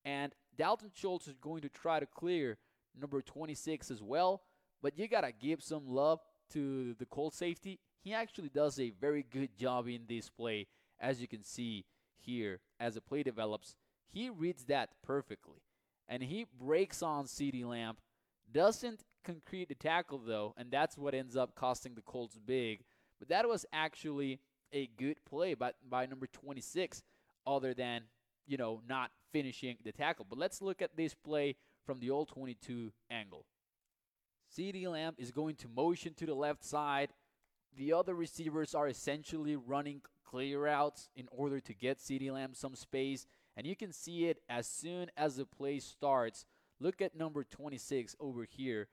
And 0.04 0.32
Dalton 0.56 0.90
Schultz 0.94 1.26
is 1.26 1.36
going 1.36 1.62
to 1.62 1.68
try 1.68 2.00
to 2.00 2.06
clear 2.06 2.58
number 2.98 3.22
26 3.22 3.90
as 3.90 4.02
well, 4.02 4.42
but 4.82 4.98
you 4.98 5.08
got 5.08 5.22
to 5.22 5.32
give 5.32 5.62
some 5.62 5.86
love 5.86 6.20
to 6.52 6.94
the 6.94 7.06
Colts 7.06 7.36
safety. 7.36 7.80
He 8.02 8.14
actually 8.14 8.48
does 8.48 8.78
a 8.78 8.90
very 8.90 9.24
good 9.28 9.56
job 9.56 9.88
in 9.88 10.02
this 10.08 10.28
play, 10.28 10.66
as 11.00 11.20
you 11.20 11.28
can 11.28 11.42
see 11.42 11.84
here 12.18 12.60
as 12.78 12.94
the 12.94 13.00
play 13.00 13.22
develops. 13.22 13.76
He 14.06 14.28
reads 14.28 14.64
that 14.64 14.90
perfectly, 15.02 15.62
and 16.08 16.22
he 16.22 16.46
breaks 16.60 17.02
on 17.02 17.26
CeeDee 17.26 17.64
Lamb, 17.64 17.96
doesn't 18.52 19.04
concrete 19.24 19.68
the 19.68 19.74
tackle 19.74 20.18
though, 20.18 20.54
and 20.56 20.70
that's 20.70 20.98
what 20.98 21.14
ends 21.14 21.36
up 21.36 21.54
costing 21.54 21.94
the 21.94 22.02
Colts 22.02 22.38
big. 22.44 22.82
But 23.18 23.28
that 23.28 23.48
was 23.48 23.66
actually 23.72 24.40
a 24.72 24.88
good 24.98 25.24
play 25.24 25.54
by 25.54 25.72
by 25.88 26.06
number 26.06 26.26
26, 26.26 27.02
other 27.46 27.74
than 27.74 28.02
you 28.46 28.56
know 28.56 28.80
not 28.88 29.10
finishing 29.32 29.76
the 29.84 29.92
tackle. 29.92 30.26
But 30.28 30.38
let's 30.38 30.60
look 30.62 30.82
at 30.82 30.96
this 30.96 31.14
play 31.14 31.56
from 31.84 32.00
the 32.00 32.10
old 32.10 32.28
22 32.28 32.92
angle. 33.10 33.44
CeeDee 34.56 34.90
Lamb 34.90 35.14
is 35.18 35.30
going 35.30 35.54
to 35.56 35.68
motion 35.68 36.14
to 36.14 36.26
the 36.26 36.34
left 36.34 36.64
side. 36.64 37.10
The 37.76 37.92
other 37.92 38.14
receivers 38.14 38.74
are 38.74 38.88
essentially 38.88 39.54
running 39.54 40.02
clear 40.30 40.66
outs 40.66 41.08
in 41.16 41.26
order 41.30 41.60
to 41.60 41.74
get 41.74 41.98
CeeDee 41.98 42.32
Lamb 42.32 42.54
some 42.54 42.74
space. 42.74 43.26
And 43.56 43.66
you 43.66 43.74
can 43.74 43.92
see 43.92 44.26
it 44.26 44.38
as 44.48 44.66
soon 44.66 45.10
as 45.16 45.36
the 45.36 45.44
play 45.44 45.80
starts. 45.80 46.44
Look 46.78 47.02
at 47.02 47.16
number 47.16 47.44
26 47.44 48.16
over 48.20 48.44
here 48.44 48.88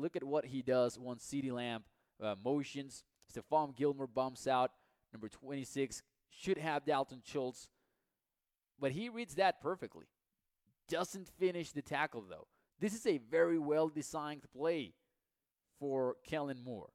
look 0.00 0.16
at 0.16 0.24
what 0.24 0.46
he 0.46 0.62
does 0.62 0.98
once 0.98 1.24
CeeDee 1.24 1.52
Lamb 1.52 1.84
uh, 2.22 2.34
motions. 2.42 3.04
Stephon 3.32 3.76
Gilmore 3.76 4.06
bumps 4.06 4.46
out. 4.46 4.72
Number 5.12 5.28
26 5.28 6.02
should 6.30 6.58
have 6.58 6.84
Dalton 6.84 7.20
Schultz. 7.24 7.68
But 8.78 8.92
he 8.92 9.08
reads 9.08 9.34
that 9.34 9.60
perfectly. 9.60 10.06
Doesn't 10.88 11.28
finish 11.38 11.72
the 11.72 11.82
tackle, 11.82 12.24
though. 12.28 12.46
This 12.80 12.94
is 12.94 13.06
a 13.06 13.18
very 13.18 13.58
well 13.58 13.88
designed 13.88 14.42
play 14.56 14.94
for 15.78 16.16
Kellen 16.26 16.62
Moore. 16.64 16.90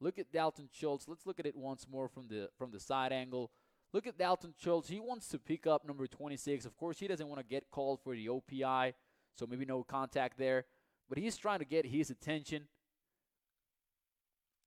Look 0.00 0.18
at 0.18 0.32
Dalton 0.32 0.68
Schultz. 0.72 1.08
Let's 1.08 1.26
look 1.26 1.40
at 1.40 1.46
it 1.46 1.56
once 1.56 1.86
more 1.90 2.08
from 2.08 2.28
the 2.28 2.50
from 2.56 2.70
the 2.70 2.80
side 2.80 3.12
angle. 3.12 3.50
Look 3.92 4.06
at 4.06 4.18
Dalton 4.18 4.54
Schultz. 4.56 4.88
He 4.88 5.00
wants 5.00 5.28
to 5.28 5.38
pick 5.38 5.66
up 5.66 5.86
number 5.86 6.06
26. 6.06 6.66
Of 6.66 6.76
course, 6.76 6.98
he 6.98 7.08
doesn't 7.08 7.26
want 7.26 7.40
to 7.40 7.46
get 7.46 7.70
called 7.70 8.00
for 8.04 8.14
the 8.14 8.26
OPI, 8.26 8.92
so 9.34 9.46
maybe 9.46 9.64
no 9.64 9.82
contact 9.82 10.38
there 10.38 10.66
but 11.08 11.18
he's 11.18 11.36
trying 11.36 11.60
to 11.60 11.64
get 11.64 11.86
his 11.86 12.10
attention. 12.10 12.64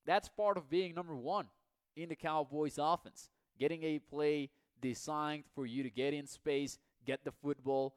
That's 0.06 0.30
part 0.30 0.58
of 0.58 0.70
being 0.70 0.96
number 0.96 1.16
one 1.16 1.48
in 1.96 2.10
the 2.10 2.16
Cowboys 2.16 2.80
offense. 2.80 3.30
Getting 3.60 3.84
a 3.84 4.00
play 4.00 4.50
designed 4.82 5.44
for 5.54 5.66
you 5.66 5.84
to 5.84 5.92
get 5.92 6.14
in 6.14 6.26
space, 6.26 6.80
get 7.06 7.24
the 7.24 7.32
football, 7.32 7.96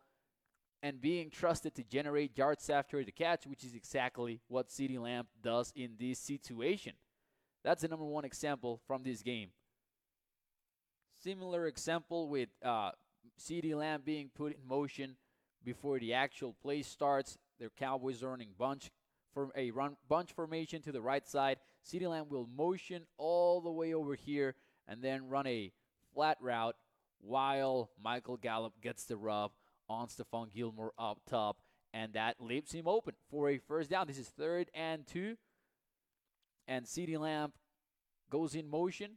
and 0.83 1.01
being 1.01 1.31
trusted 1.31 1.75
to 1.77 1.83
generate 1.83 2.37
yards 2.37 2.69
after 2.69 3.03
the 3.03 3.13
catch, 3.13 3.47
which 3.47 3.65
is 3.65 3.75
exactly 3.75 4.41
what 4.49 4.69
CeeDee 4.69 5.01
Lamb 5.01 5.27
does 5.43 5.73
in 5.75 5.93
this 5.99 6.19
situation. 6.19 6.93
That's 7.65 7.83
the 7.83 7.89
number 7.89 8.05
one 8.05 8.25
example 8.25 8.81
from 8.87 9.03
this 9.03 9.23
game. 9.23 9.49
Similar 11.23 11.67
example 11.67 12.29
with 12.29 12.51
uh, 12.63 12.91
CeeDee 13.41 13.75
Lamb 13.75 14.03
being 14.05 14.31
put 14.35 14.53
in 14.53 14.69
motion 14.69 15.17
before 15.65 15.99
the 15.99 16.13
actual 16.13 16.55
play 16.63 16.83
starts. 16.83 17.39
Their 17.59 17.71
Cowboys 17.71 18.23
are 18.23 18.29
running 18.29 18.51
bunch 18.59 18.91
for 19.33 19.49
a 19.57 19.71
run 19.71 19.97
bunch 20.09 20.33
formation 20.33 20.83
to 20.83 20.93
the 20.93 21.01
right 21.01 21.27
side. 21.27 21.57
CeeDee 21.85 22.09
Lamb 22.09 22.27
will 22.29 22.47
motion 22.55 23.05
all 23.17 23.63
the 23.63 23.71
way 23.71 23.95
over 23.95 24.15
here 24.15 24.55
and 24.87 25.03
then 25.03 25.29
run 25.29 25.47
a 25.47 25.73
flat 26.13 26.37
route 26.41 26.77
while 27.21 27.91
Michael 28.03 28.37
Gallup 28.37 28.75
gets 28.83 29.05
the 29.05 29.17
rub 29.17 29.53
on 29.89 30.09
Stephon 30.09 30.53
Gilmore 30.53 30.93
up 30.99 31.21
top, 31.29 31.59
and 31.93 32.13
that 32.13 32.37
leaves 32.41 32.73
him 32.73 32.87
open 32.87 33.15
for 33.31 33.49
a 33.49 33.59
first 33.59 33.91
down. 33.91 34.07
This 34.07 34.19
is 34.19 34.29
third 34.29 34.71
and 34.75 35.07
two, 35.07 35.37
and 36.67 36.85
CeeDee 36.87 37.19
Lamb 37.19 37.53
goes 38.31 38.55
in 38.55 38.69
motion. 38.69 39.13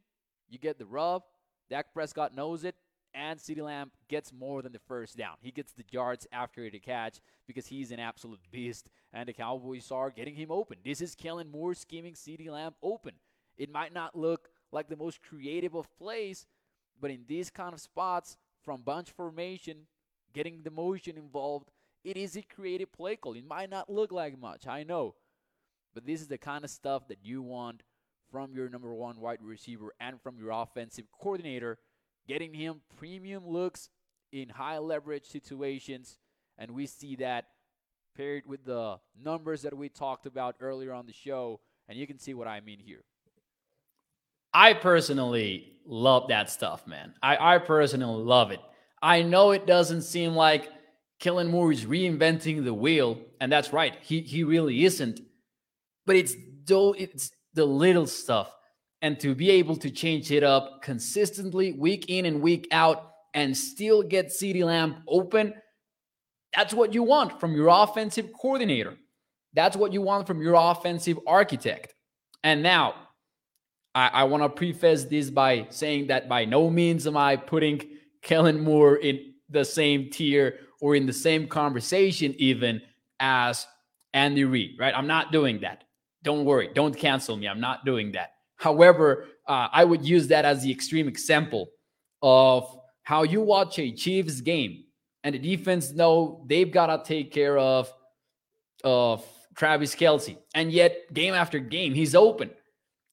You 0.50 0.60
get 0.60 0.78
the 0.78 0.86
rub. 0.86 1.24
Dak 1.70 1.94
Prescott 1.94 2.34
knows 2.34 2.64
it 2.64 2.76
and 3.18 3.40
CeeDee 3.40 3.64
Lamb 3.64 3.92
gets 4.08 4.32
more 4.32 4.62
than 4.62 4.72
the 4.72 4.80
first 4.80 5.18
down. 5.18 5.36
He 5.42 5.52
gets 5.52 5.74
the 5.74 5.84
yards 5.90 6.28
after 6.32 6.70
the 6.70 6.80
catch 6.80 7.20
because 7.48 7.68
he's 7.68 7.92
an 7.92 8.00
absolute 8.00 8.40
beast, 8.52 8.90
and 9.12 9.28
the 9.28 9.34
Cowboys 9.34 9.92
are 9.92 10.12
getting 10.12 10.36
him 10.36 10.52
open. 10.52 10.78
This 10.86 11.02
is 11.02 11.16
Kellen 11.16 11.50
Moore 11.50 11.74
scheming 11.74 12.14
CeeDee 12.14 12.50
Lamb 12.50 12.76
open. 12.84 13.14
It 13.58 13.72
might 13.72 13.94
not 13.94 14.16
look 14.16 14.50
like 14.72 14.88
the 14.88 14.96
most 14.96 15.22
creative 15.22 15.76
of 15.76 15.96
plays, 15.98 16.46
but 17.02 17.10
in 17.12 17.24
these 17.28 17.50
kind 17.50 17.74
of 17.74 17.80
spots, 17.80 18.38
from 18.62 18.82
bunch 18.82 19.10
formation, 19.12 19.88
getting 20.34 20.62
the 20.62 20.72
motion 20.72 21.18
involved, 21.18 21.72
it 22.04 22.18
is 22.18 22.36
a 22.36 22.42
creative 22.44 22.92
play 22.92 23.16
call. 23.16 23.34
It 23.34 23.48
might 23.48 23.70
not 23.70 23.90
look 23.90 24.12
like 24.12 24.40
much, 24.40 24.68
I 24.68 24.84
know, 24.84 25.16
but 25.98 26.06
this 26.06 26.22
is 26.22 26.28
the 26.28 26.38
kind 26.38 26.64
of 26.64 26.70
stuff 26.70 27.08
that 27.08 27.18
you 27.24 27.42
want 27.42 27.82
from 28.32 28.54
your 28.54 28.70
number 28.70 28.94
one 28.94 29.20
wide 29.20 29.40
receiver 29.42 29.96
and 30.00 30.22
from 30.22 30.38
your 30.38 30.52
offensive 30.52 31.06
coordinator 31.20 31.80
getting 32.28 32.54
him 32.54 32.82
premium 32.98 33.48
looks 33.48 33.90
in 34.32 34.48
high 34.48 34.78
leverage 34.78 35.26
situations. 35.26 36.20
And 36.60 36.70
we 36.70 36.86
see 36.86 37.16
that 37.16 37.46
paired 38.16 38.44
with 38.46 38.64
the 38.64 39.00
numbers 39.20 39.64
that 39.64 39.76
we 39.76 39.90
talked 39.90 40.28
about 40.28 40.58
earlier 40.60 40.94
on 40.94 41.08
the 41.08 41.14
show. 41.14 41.62
And 41.90 41.98
you 41.98 42.06
can 42.06 42.20
see 42.20 42.36
what 42.36 42.48
I 42.48 42.60
mean 42.60 42.78
here. 42.78 43.02
I 44.54 44.76
personally 44.76 45.80
love 45.84 46.28
that 46.28 46.52
stuff, 46.52 46.86
man. 46.86 47.16
I, 47.24 47.56
I 47.56 47.58
personally 47.58 48.24
love 48.24 48.52
it. 48.52 48.62
I 49.02 49.24
know 49.24 49.50
it 49.50 49.66
doesn't 49.66 50.04
seem 50.04 50.36
like 50.36 50.70
Kellen 51.20 51.48
Moore 51.48 51.72
is 51.72 51.86
reinventing 51.86 52.64
the 52.64 52.74
wheel, 52.74 53.20
and 53.42 53.52
that's 53.52 53.74
right. 53.74 53.98
He 54.02 54.22
he 54.22 54.44
really 54.44 54.86
isn't. 54.86 55.22
But 56.08 56.16
it's 56.16 56.36
it's 56.70 57.32
the 57.54 57.66
little 57.66 58.08
stuff 58.08 58.52
and 59.02 59.20
to 59.20 59.36
be 59.36 59.52
able 59.52 59.76
to 59.78 59.90
change 59.90 60.32
it 60.32 60.44
up 60.44 60.82
consistently 60.82 61.74
week 61.74 62.06
in 62.10 62.26
and 62.26 62.42
week 62.42 62.68
out 62.72 63.12
and 63.34 63.56
still 63.56 64.02
get 64.02 64.28
CeeDee 64.28 64.64
Lamb 64.64 65.04
open, 65.08 65.54
that's 66.56 66.74
what 66.74 66.94
you 66.94 67.04
want 67.04 67.40
from 67.40 67.54
your 67.56 67.68
offensive 67.68 68.32
coordinator. 68.34 68.96
That's 69.54 69.78
what 69.78 69.94
you 69.94 70.02
want 70.02 70.26
from 70.28 70.42
your 70.42 70.56
offensive 70.56 71.20
architect. 71.28 71.94
And 72.44 72.64
now, 72.64 72.96
I, 73.94 74.08
I 74.08 74.24
want 74.24 74.44
to 74.44 74.50
preface 74.50 75.06
this 75.06 75.30
by 75.30 75.68
saying 75.70 76.08
that 76.08 76.28
by 76.28 76.46
no 76.46 76.70
means 76.70 77.06
am 77.08 77.18
I 77.18 77.36
putting 77.36 77.82
Kellen 78.22 78.60
Moore 78.60 78.96
in 78.98 79.34
the 79.50 79.66
same 79.66 80.10
tier 80.10 80.60
or 80.82 80.96
in 80.96 81.06
the 81.06 81.14
same 81.14 81.48
conversation 81.48 82.36
even 82.38 82.82
as 83.20 83.66
Andy 84.14 84.46
Reid, 84.46 84.78
right? 84.80 84.94
I'm 84.96 85.08
not 85.08 85.32
doing 85.32 85.62
that. 85.62 85.84
Don't 86.28 86.44
worry. 86.44 86.70
Don't 86.74 86.94
cancel 86.94 87.38
me. 87.38 87.48
I'm 87.48 87.62
not 87.62 87.86
doing 87.86 88.12
that. 88.12 88.32
However, 88.58 89.28
uh, 89.48 89.70
I 89.72 89.86
would 89.86 90.04
use 90.06 90.28
that 90.28 90.44
as 90.44 90.62
the 90.62 90.70
extreme 90.70 91.08
example 91.08 91.70
of 92.22 92.70
how 93.04 93.24
you 93.24 93.40
watch 93.40 93.80
a 93.80 93.94
Chiefs 93.94 94.42
game 94.42 94.84
and 95.24 95.34
the 95.34 95.40
defense 95.40 95.94
know 95.94 96.44
they've 96.50 96.70
got 96.70 96.88
to 96.88 97.02
take 97.08 97.32
care 97.32 97.58
of 97.58 97.90
of 98.84 99.26
Travis 99.56 99.96
Kelce, 99.96 100.36
and 100.54 100.70
yet 100.70 101.14
game 101.14 101.34
after 101.34 101.60
game 101.60 101.94
he's 101.94 102.14
open. 102.14 102.50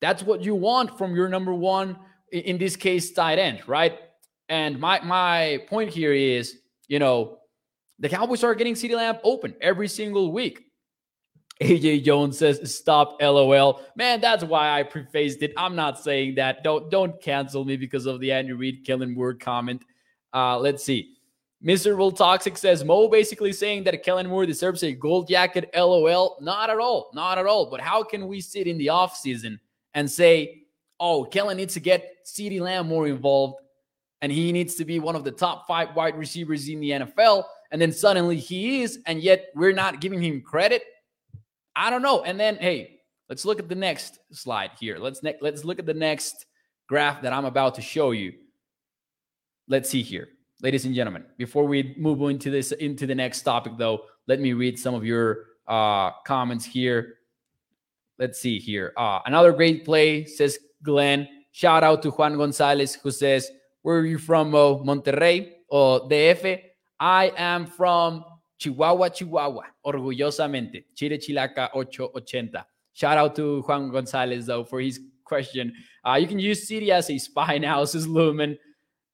That's 0.00 0.25
what 0.25 0.42
you 0.42 0.56
want 0.56 0.99
from 0.99 1.14
your 1.14 1.28
number 1.28 1.54
one, 1.54 1.97
in 2.33 2.59
this 2.59 2.75
case, 2.75 3.12
tight 3.12 3.38
end, 3.38 3.62
right? 3.68 3.97
And 4.49 4.80
my 4.80 4.99
my 5.04 5.61
point 5.68 5.90
here 5.90 6.12
is, 6.12 6.59
you 6.88 6.99
know, 6.99 7.38
the 8.00 8.09
Cowboys 8.09 8.42
are 8.42 8.56
getting 8.56 8.75
CeeDee 8.75 8.97
Lamb 8.97 9.18
open 9.23 9.54
every 9.61 9.87
single 9.87 10.33
week. 10.33 10.64
AJ 11.61 12.04
Jones 12.04 12.38
says, 12.38 12.75
"Stop, 12.75 13.20
LOL." 13.20 13.80
Man, 13.96 14.20
that's 14.20 14.42
why 14.42 14.78
I 14.78 14.82
prefaced 14.82 15.42
it. 15.42 15.52
I'm 15.56 15.76
not 15.76 15.99
saying 16.00 16.34
that. 16.34 16.64
Don't 16.64 16.90
don't 16.90 17.20
cancel 17.20 17.64
me 17.64 17.76
because 17.76 18.06
of 18.06 18.20
the 18.20 18.32
Andrew 18.32 18.56
Reid 18.56 18.84
Kellen 18.84 19.14
Moore 19.14 19.34
comment. 19.34 19.82
Uh, 20.32 20.58
let's 20.58 20.84
see. 20.84 21.14
Miserable 21.64 22.12
Toxic 22.12 22.58
says 22.58 22.84
Mo 22.84 23.08
basically 23.08 23.50
saying 23.50 23.84
that 23.84 24.02
Kellen 24.02 24.28
Moore 24.28 24.44
deserves 24.44 24.82
a 24.82 24.92
gold 24.92 25.28
jacket. 25.28 25.70
LOL. 25.75 26.37
Not 26.40 26.68
at 26.68 26.78
all. 26.78 27.11
Not 27.14 27.38
at 27.38 27.46
all. 27.46 27.70
But 27.70 27.80
how 27.80 28.02
can 28.02 28.28
we 28.28 28.42
sit 28.42 28.66
in 28.66 28.76
the 28.76 28.88
offseason 28.88 29.58
and 29.94 30.11
say, 30.11 30.64
oh, 31.00 31.25
Kellen 31.25 31.56
needs 31.56 31.73
to 31.73 31.80
get 31.80 32.16
CeeDee 32.26 32.61
Lamb 32.61 32.87
more 32.87 33.06
involved 33.06 33.62
and 34.20 34.30
he 34.30 34.52
needs 34.52 34.75
to 34.75 34.84
be 34.84 34.99
one 34.99 35.16
of 35.16 35.25
the 35.25 35.30
top 35.30 35.66
five 35.66 35.96
wide 35.96 36.18
receivers 36.18 36.68
in 36.68 36.80
the 36.80 36.90
NFL? 36.90 37.44
And 37.70 37.80
then 37.80 37.92
suddenly 37.92 38.37
he 38.37 38.82
is, 38.82 38.99
and 39.06 39.23
yet 39.23 39.46
we're 39.54 39.73
not 39.73 40.02
giving 40.02 40.23
him 40.23 40.42
credit. 40.42 40.82
I 41.76 41.90
don't 41.90 42.02
know. 42.02 42.23
And 42.23 42.38
then, 42.38 42.57
hey, 42.57 43.00
let's 43.28 43.45
look 43.45 43.59
at 43.59 43.69
the 43.69 43.75
next 43.75 44.19
slide 44.33 44.73
here. 44.78 44.99
Let's 44.99 45.23
ne- 45.23 45.38
let's 45.40 45.64
look 45.64 45.78
at 45.78 45.87
the 45.87 45.95
next 45.95 46.47
graph 46.87 47.23
that 47.23 47.33
I'm 47.33 47.45
about 47.45 47.75
to 47.76 47.83
show 47.83 48.12
you. 48.12 48.33
Let's 49.69 49.88
see 49.88 50.02
here, 50.02 50.28
ladies 50.62 50.85
and 50.85 50.95
gentlemen. 50.95 51.25
Before 51.38 51.64
we 51.64 51.95
move 51.99 52.21
into 52.31 52.50
this 52.50 52.73
into 52.73 53.07
the 53.07 53.14
next 53.14 53.43
topic, 53.43 53.73
though, 53.78 54.02
let 54.26 54.40
me 54.40 54.52
read 54.52 54.78
some 54.78 54.95
of 54.95 55.04
your 55.04 55.47
uh, 55.66 56.11
comments 56.26 56.64
here. 56.64 57.14
Let's 58.19 58.40
see 58.40 58.59
here. 58.59 58.93
Uh, 58.97 59.21
another 59.26 59.52
great 59.52 59.85
play 59.85 60.25
says 60.26 60.59
Glenn. 60.83 61.28
Shout 61.52 61.83
out 61.83 62.02
to 62.02 62.11
Juan 62.11 62.37
Gonzalez 62.37 62.95
who 62.95 63.11
says, 63.11 63.50
"Where 63.83 63.99
are 63.99 64.07
you 64.07 64.19
from, 64.19 64.50
Mo? 64.50 64.85
Monterrey 64.85 65.52
or 65.69 66.09
DF?" 66.09 66.61
I 67.00 67.33
am 67.37 67.66
from 67.66 68.25
Chihuahua, 68.58 69.08
Chihuahua, 69.08 69.64
orgullosamente. 69.84 70.84
Chile 70.94 71.18
Chilaca 71.18 71.70
880. 71.75 72.58
Shout 72.92 73.18
out 73.18 73.34
to 73.37 73.62
Juan 73.62 73.90
Gonzalez, 73.90 74.46
though, 74.46 74.64
for 74.64 74.80
his 74.80 75.00
question. 75.25 75.73
Uh, 76.06 76.14
you 76.14 76.26
can 76.26 76.38
use 76.38 76.68
CeeDee 76.68 76.90
as 76.90 77.11
a 77.11 77.18
spy 77.18 77.58
now, 77.58 77.84
says 77.84 78.06
Lumen. 78.06 78.58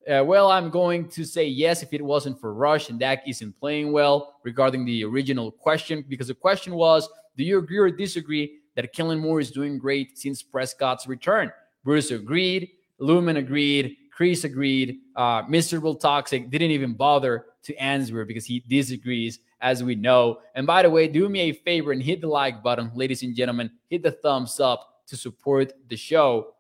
Uh, 0.09 0.25
well, 0.25 0.50
I'm 0.50 0.70
going 0.70 1.09
to 1.09 1.25
say 1.25 1.47
yes 1.47 1.82
if 1.82 1.92
it 1.92 2.02
wasn't 2.02 2.40
for 2.40 2.54
Rush 2.54 2.88
and 2.88 2.99
Dak 2.99 3.23
isn't 3.26 3.59
playing 3.61 3.92
well 3.92 4.40
regarding 4.44 4.85
the 4.85 5.04
original 5.04 5.50
question, 5.50 6.04
because 6.09 6.28
the 6.28 6.35
question 6.35 6.75
was 6.75 7.09
Do 7.37 7.44
you 7.44 7.59
agree 7.59 7.78
or 7.78 7.90
disagree 7.90 8.61
that 8.76 8.92
Kellen 8.92 9.18
Moore 9.18 9.40
is 9.40 9.50
doing 9.50 9.78
great 9.78 10.18
since 10.18 10.42
Prescott's 10.42 11.06
return? 11.06 11.52
Bruce 11.85 12.11
agreed, 12.11 12.70
Lumen 12.99 13.37
agreed, 13.37 13.97
Chris 14.12 14.44
agreed, 14.44 14.99
uh, 15.16 15.42
Miserable 15.49 15.94
Toxic 15.94 16.50
didn't 16.50 16.70
even 16.70 16.92
bother 16.94 17.47
to 17.64 17.75
answer 17.76 18.25
because 18.25 18.45
he 18.45 18.64
disagrees, 18.69 19.40
as 19.61 19.85
we 19.85 19.95
know. 19.95 20.40
And 20.55 20.67
by 20.67 20.83
the 20.83 20.90
way, 20.90 21.09
do 21.09 21.29
me 21.29 21.40
a 21.40 21.52
favor 21.52 21.93
and 21.93 22.02
hit 22.02 22.21
the 22.21 22.29
like 22.29 22.62
button, 22.62 22.90
ladies 22.95 23.23
and 23.23 23.37
gentlemen. 23.37 23.71
Hit 23.88 24.02
the 24.02 24.12
thumbs 24.12 24.61
up 24.61 25.02
to 25.08 25.17
support 25.17 25.73
the 25.89 25.97
show. 25.97 26.54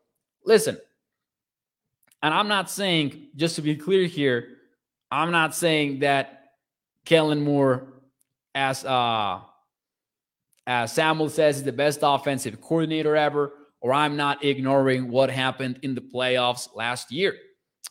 Listen, 0.44 0.78
and 2.22 2.34
I'm 2.34 2.48
not 2.48 2.70
saying, 2.70 3.28
just 3.36 3.56
to 3.56 3.62
be 3.62 3.76
clear 3.76 4.06
here, 4.06 4.48
I'm 5.10 5.30
not 5.30 5.54
saying 5.54 6.00
that 6.00 6.52
Kellen 7.04 7.42
Moore, 7.42 7.94
as 8.54 8.84
uh, 8.84 9.40
as 10.66 10.92
Samuel 10.92 11.30
says, 11.30 11.56
is 11.56 11.62
the 11.62 11.72
best 11.72 12.00
offensive 12.02 12.60
coordinator 12.60 13.16
ever, 13.16 13.54
or 13.80 13.92
I'm 13.92 14.16
not 14.16 14.44
ignoring 14.44 15.10
what 15.10 15.30
happened 15.30 15.80
in 15.82 15.94
the 15.94 16.00
playoffs 16.00 16.68
last 16.74 17.10
year. 17.10 17.36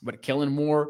But 0.01 0.21
Kellen 0.21 0.51
Moore 0.51 0.89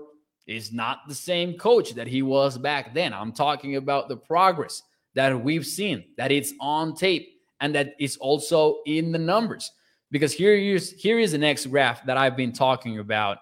is 0.49 0.71
not 0.71 1.07
the 1.07 1.15
same 1.15 1.53
coach 1.53 1.93
that 1.93 2.07
he 2.07 2.21
was 2.21 2.57
back 2.57 2.93
then. 2.93 3.13
I'm 3.13 3.31
talking 3.31 3.75
about 3.75 4.09
the 4.09 4.17
progress 4.17 4.81
that 5.13 5.39
we've 5.39 5.65
seen, 5.65 6.05
that 6.17 6.31
it's 6.31 6.53
on 6.59 6.95
tape, 6.95 7.41
and 7.61 7.75
that 7.75 7.93
it's 7.99 8.17
also 8.17 8.77
in 8.85 9.11
the 9.11 9.19
numbers. 9.19 9.71
Because 10.11 10.33
here 10.33 10.55
is 10.55 10.91
here 10.97 11.19
is 11.19 11.33
the 11.33 11.37
next 11.37 11.67
graph 11.67 12.03
that 12.05 12.17
I've 12.17 12.35
been 12.35 12.51
talking 12.51 12.97
about, 12.97 13.37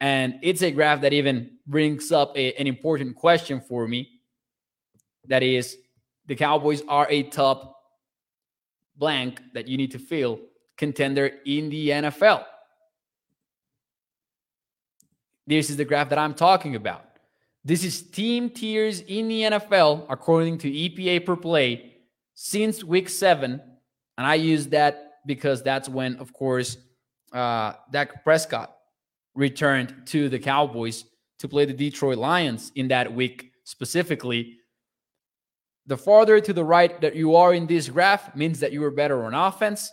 and 0.00 0.38
it's 0.42 0.62
a 0.62 0.70
graph 0.70 1.02
that 1.02 1.12
even 1.12 1.50
brings 1.66 2.10
up 2.10 2.36
a, 2.36 2.54
an 2.54 2.66
important 2.66 3.16
question 3.16 3.60
for 3.60 3.86
me. 3.86 4.08
That 5.26 5.42
is, 5.42 5.76
the 6.26 6.36
Cowboys 6.36 6.82
are 6.88 7.06
a 7.10 7.24
top 7.24 7.76
blank 8.96 9.42
that 9.52 9.68
you 9.68 9.76
need 9.76 9.90
to 9.90 9.98
fill 9.98 10.40
contender 10.76 11.32
in 11.44 11.68
the 11.68 11.90
NFL. 11.90 12.44
This 15.46 15.70
is 15.70 15.76
the 15.76 15.84
graph 15.84 16.08
that 16.08 16.18
I'm 16.18 16.34
talking 16.34 16.74
about. 16.74 17.04
This 17.64 17.84
is 17.84 18.02
team 18.02 18.50
tiers 18.50 19.00
in 19.00 19.28
the 19.28 19.42
NFL 19.42 20.06
according 20.08 20.58
to 20.58 20.70
EPA 20.70 21.24
per 21.24 21.36
play 21.36 21.94
since 22.34 22.84
week 22.84 23.08
seven. 23.08 23.60
And 24.18 24.26
I 24.26 24.34
use 24.34 24.68
that 24.68 25.20
because 25.26 25.62
that's 25.62 25.88
when, 25.88 26.16
of 26.16 26.32
course, 26.32 26.76
uh, 27.32 27.74
Dak 27.90 28.22
Prescott 28.22 28.76
returned 29.34 30.06
to 30.06 30.28
the 30.28 30.38
Cowboys 30.38 31.04
to 31.38 31.48
play 31.48 31.64
the 31.64 31.72
Detroit 31.72 32.18
Lions 32.18 32.70
in 32.76 32.88
that 32.88 33.12
week 33.12 33.52
specifically. 33.64 34.58
The 35.86 35.96
farther 35.96 36.40
to 36.40 36.52
the 36.52 36.64
right 36.64 36.98
that 37.00 37.16
you 37.16 37.34
are 37.36 37.52
in 37.52 37.66
this 37.66 37.88
graph 37.88 38.34
means 38.36 38.60
that 38.60 38.72
you 38.72 38.82
are 38.84 38.90
better 38.90 39.24
on 39.24 39.34
offense. 39.34 39.90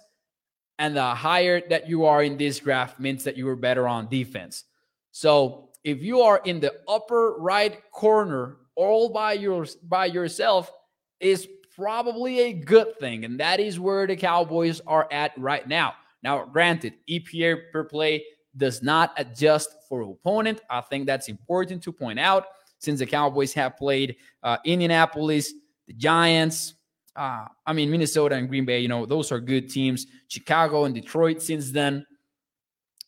And 0.78 0.96
the 0.96 1.16
higher 1.16 1.62
that 1.70 1.90
you 1.90 2.06
are 2.06 2.24
in 2.24 2.38
this 2.38 2.60
graph 2.60 3.00
means 3.00 3.24
that 3.24 3.38
you 3.38 3.48
are 3.50 3.56
better 3.56 3.88
on 3.88 4.08
defense. 4.08 4.64
So 5.12 5.70
if 5.84 6.02
you 6.02 6.22
are 6.22 6.42
in 6.46 6.60
the 6.60 6.74
upper 6.88 7.36
right 7.40 7.82
corner 7.92 8.58
all 8.76 9.10
by 9.10 9.34
your 9.34 9.66
by 9.84 10.06
yourself, 10.06 10.72
is 11.20 11.48
probably 11.76 12.40
a 12.40 12.54
good 12.54 12.98
thing, 13.00 13.26
and 13.26 13.40
that 13.40 13.60
is 13.60 13.80
where 13.80 14.08
the 14.08 14.16
Cowboys 14.16 14.82
are 14.88 15.08
at 15.12 15.38
right 15.38 15.68
now. 15.68 15.94
Now, 16.24 16.46
granted, 16.46 16.94
EPA 17.10 17.72
per 17.72 17.84
play 17.84 18.24
does 18.58 18.84
not 18.84 19.14
adjust 19.18 19.70
for 19.88 20.02
opponent. 20.02 20.62
I 20.70 20.82
think 20.82 21.06
that's 21.06 21.30
important 21.30 21.82
to 21.84 21.92
point 21.92 22.20
out 22.20 22.46
since 22.80 23.00
the 23.00 23.06
Cowboys 23.06 23.54
have 23.54 23.78
played 23.78 24.16
uh, 24.44 24.58
Indianapolis, 24.66 25.54
the 25.88 25.94
Giants. 25.94 26.74
Uh, 27.16 27.46
I 27.66 27.74
mean, 27.74 27.90
Minnesota 27.90 28.36
and 28.36 28.48
Green 28.50 28.66
Bay, 28.66 28.80
you 28.80 28.88
know, 28.88 29.06
those 29.06 29.32
are 29.32 29.40
good 29.40 29.70
teams. 29.70 30.08
Chicago 30.28 30.86
and 30.86 30.96
Detroit 30.96 31.42
since 31.42 31.72
then. 31.72 32.06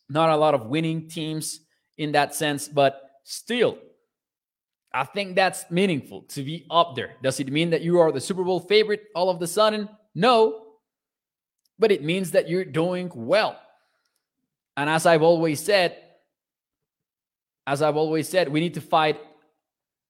Not 0.08 0.30
a 0.30 0.36
lot 0.36 0.54
of 0.54 0.66
winning 0.66 1.08
teams 1.08 1.60
in 1.98 2.12
that 2.12 2.34
sense, 2.34 2.68
but 2.68 3.10
still, 3.24 3.78
I 4.92 5.04
think 5.04 5.34
that's 5.34 5.70
meaningful 5.70 6.22
to 6.28 6.42
be 6.42 6.66
up 6.70 6.94
there. 6.94 7.14
Does 7.22 7.40
it 7.40 7.50
mean 7.50 7.70
that 7.70 7.82
you 7.82 7.98
are 7.98 8.12
the 8.12 8.20
Super 8.20 8.44
Bowl 8.44 8.60
favorite 8.60 9.04
all 9.14 9.28
of 9.28 9.40
the 9.40 9.46
sudden? 9.46 9.88
No, 10.14 10.64
but 11.78 11.90
it 11.90 12.04
means 12.04 12.30
that 12.32 12.48
you're 12.48 12.64
doing 12.64 13.10
well. 13.14 13.58
And 14.76 14.88
as 14.88 15.06
I've 15.06 15.22
always 15.22 15.60
said, 15.60 15.96
as 17.66 17.82
I've 17.82 17.96
always 17.96 18.28
said, 18.28 18.48
we 18.48 18.60
need 18.60 18.74
to 18.74 18.80
fight. 18.80 19.20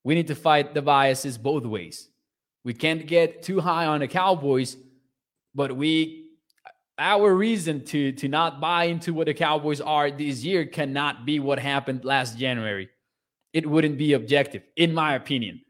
We 0.03 0.15
need 0.15 0.27
to 0.27 0.35
fight 0.35 0.75
the 0.75 0.83
biases 0.83 1.39
both 1.39 1.65
ways. 1.65 2.09
We 2.63 2.75
can't 2.75 3.07
get 3.07 3.43
too 3.43 3.61
high 3.61 3.87
on 3.87 4.01
the 4.01 4.09
Cowboys, 4.09 4.77
but 5.55 5.75
we 5.75 6.24
our 6.99 7.35
reason 7.35 7.85
to 7.87 8.13
to 8.13 8.29
not 8.29 8.61
buy 8.61 8.85
into 8.85 9.13
what 9.13 9.27
the 9.27 9.35
Cowboys 9.35 9.81
are 9.81 10.11
this 10.11 10.45
year 10.45 10.65
cannot 10.65 11.27
be 11.27 11.39
what 11.41 11.59
happened 11.59 12.05
last 12.05 12.39
January. 12.39 12.89
It 13.53 13.69
wouldn't 13.69 13.99
be 13.99 14.13
objective, 14.13 14.63
in 14.77 14.95
my 14.95 15.15
opinion. 15.15 15.61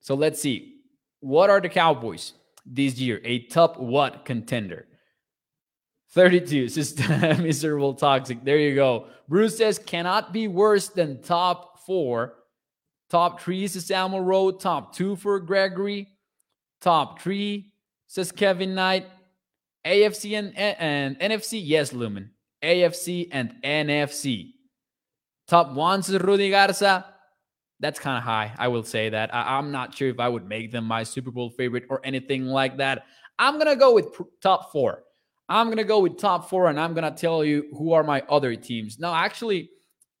So 0.00 0.14
let's 0.14 0.40
see. 0.40 0.80
What 1.20 1.50
are 1.50 1.60
the 1.60 1.68
Cowboys 1.68 2.32
this 2.66 2.98
year? 2.98 3.20
A 3.24 3.40
top 3.46 3.78
what 3.78 4.24
contender? 4.24 4.86
32, 6.10 6.68
system 6.68 7.42
miserable 7.42 7.94
toxic. 7.94 8.44
There 8.44 8.58
you 8.58 8.74
go. 8.74 9.06
Bruce 9.28 9.58
says 9.58 9.78
cannot 9.78 10.32
be 10.32 10.48
worse 10.48 10.88
than 10.88 11.22
top 11.22 11.80
four. 11.86 12.34
Top 13.08 13.40
three 13.40 13.64
is 13.64 13.84
Samuel 13.84 14.22
Rowe. 14.22 14.50
Top 14.50 14.94
two 14.94 15.16
for 15.16 15.38
Gregory. 15.38 16.08
Top 16.80 17.20
three 17.20 17.72
says 18.06 18.32
Kevin 18.32 18.74
Knight. 18.74 19.06
AFC 19.86 20.38
and, 20.38 20.56
and 20.56 21.18
NFC? 21.18 21.60
Yes, 21.62 21.92
Lumen. 21.92 22.30
AFC 22.62 23.28
and 23.32 23.54
NFC. 23.64 24.52
Top 25.48 25.72
one's 25.72 26.08
is 26.08 26.20
Rudy 26.20 26.50
Garza. 26.50 27.04
that's 27.80 27.98
kind 27.98 28.16
of 28.16 28.22
high. 28.22 28.52
I 28.58 28.68
will 28.68 28.84
say 28.84 29.08
that. 29.08 29.34
I, 29.34 29.58
am 29.58 29.72
not 29.72 29.94
sure 29.94 30.08
if 30.08 30.20
I 30.20 30.28
would 30.28 30.48
make 30.48 30.70
them 30.70 30.84
my 30.84 31.02
Super 31.02 31.30
Bowl 31.30 31.50
favorite 31.50 31.84
or 31.90 32.00
anything 32.04 32.46
like 32.46 32.76
that. 32.76 33.06
I'm 33.38 33.54
going 33.54 33.66
to 33.66 33.76
go 33.76 33.92
with 33.92 34.12
pr- 34.12 34.22
top 34.40 34.70
four. 34.70 35.02
I'm 35.48 35.66
going 35.66 35.78
to 35.78 35.84
go 35.84 35.98
with 35.98 36.18
top 36.18 36.48
four, 36.48 36.68
and 36.68 36.78
I'm 36.78 36.94
going 36.94 37.12
to 37.12 37.20
tell 37.20 37.44
you 37.44 37.68
who 37.76 37.92
are 37.92 38.04
my 38.04 38.22
other 38.28 38.54
teams. 38.54 38.98
Now, 39.00 39.14
actually, 39.14 39.70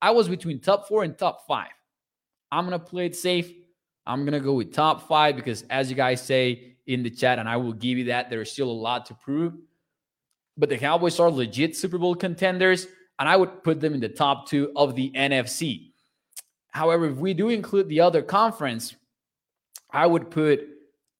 I 0.02 0.10
was 0.10 0.28
between 0.28 0.60
top 0.60 0.88
four 0.88 1.04
and 1.04 1.16
top 1.16 1.46
five. 1.46 1.70
I'm 2.50 2.66
going 2.66 2.78
to 2.78 2.84
play 2.84 3.06
it 3.06 3.16
safe. 3.16 3.50
I'm 4.04 4.24
going 4.24 4.32
to 4.34 4.40
go 4.40 4.54
with 4.54 4.74
top 4.74 5.06
five 5.06 5.36
because, 5.36 5.62
as 5.70 5.88
you 5.88 5.94
guys 5.94 6.20
say 6.20 6.71
in 6.86 7.02
the 7.02 7.10
chat, 7.10 7.38
and 7.38 7.48
I 7.48 7.56
will 7.56 7.72
give 7.72 7.98
you 7.98 8.04
that, 8.04 8.30
there's 8.30 8.52
still 8.52 8.70
a 8.70 8.72
lot 8.72 9.06
to 9.06 9.14
prove. 9.14 9.54
But 10.56 10.68
the 10.68 10.78
Cowboys 10.78 11.18
are 11.20 11.30
legit 11.30 11.76
Super 11.76 11.98
Bowl 11.98 12.14
contenders, 12.14 12.86
and 13.18 13.28
I 13.28 13.36
would 13.36 13.62
put 13.62 13.80
them 13.80 13.94
in 13.94 14.00
the 14.00 14.08
top 14.08 14.48
two 14.48 14.72
of 14.76 14.94
the 14.94 15.10
NFC. 15.14 15.92
However, 16.70 17.06
if 17.06 17.16
we 17.16 17.34
do 17.34 17.50
include 17.50 17.88
the 17.88 18.00
other 18.00 18.22
conference, 18.22 18.96
I 19.90 20.06
would 20.06 20.30
put 20.30 20.66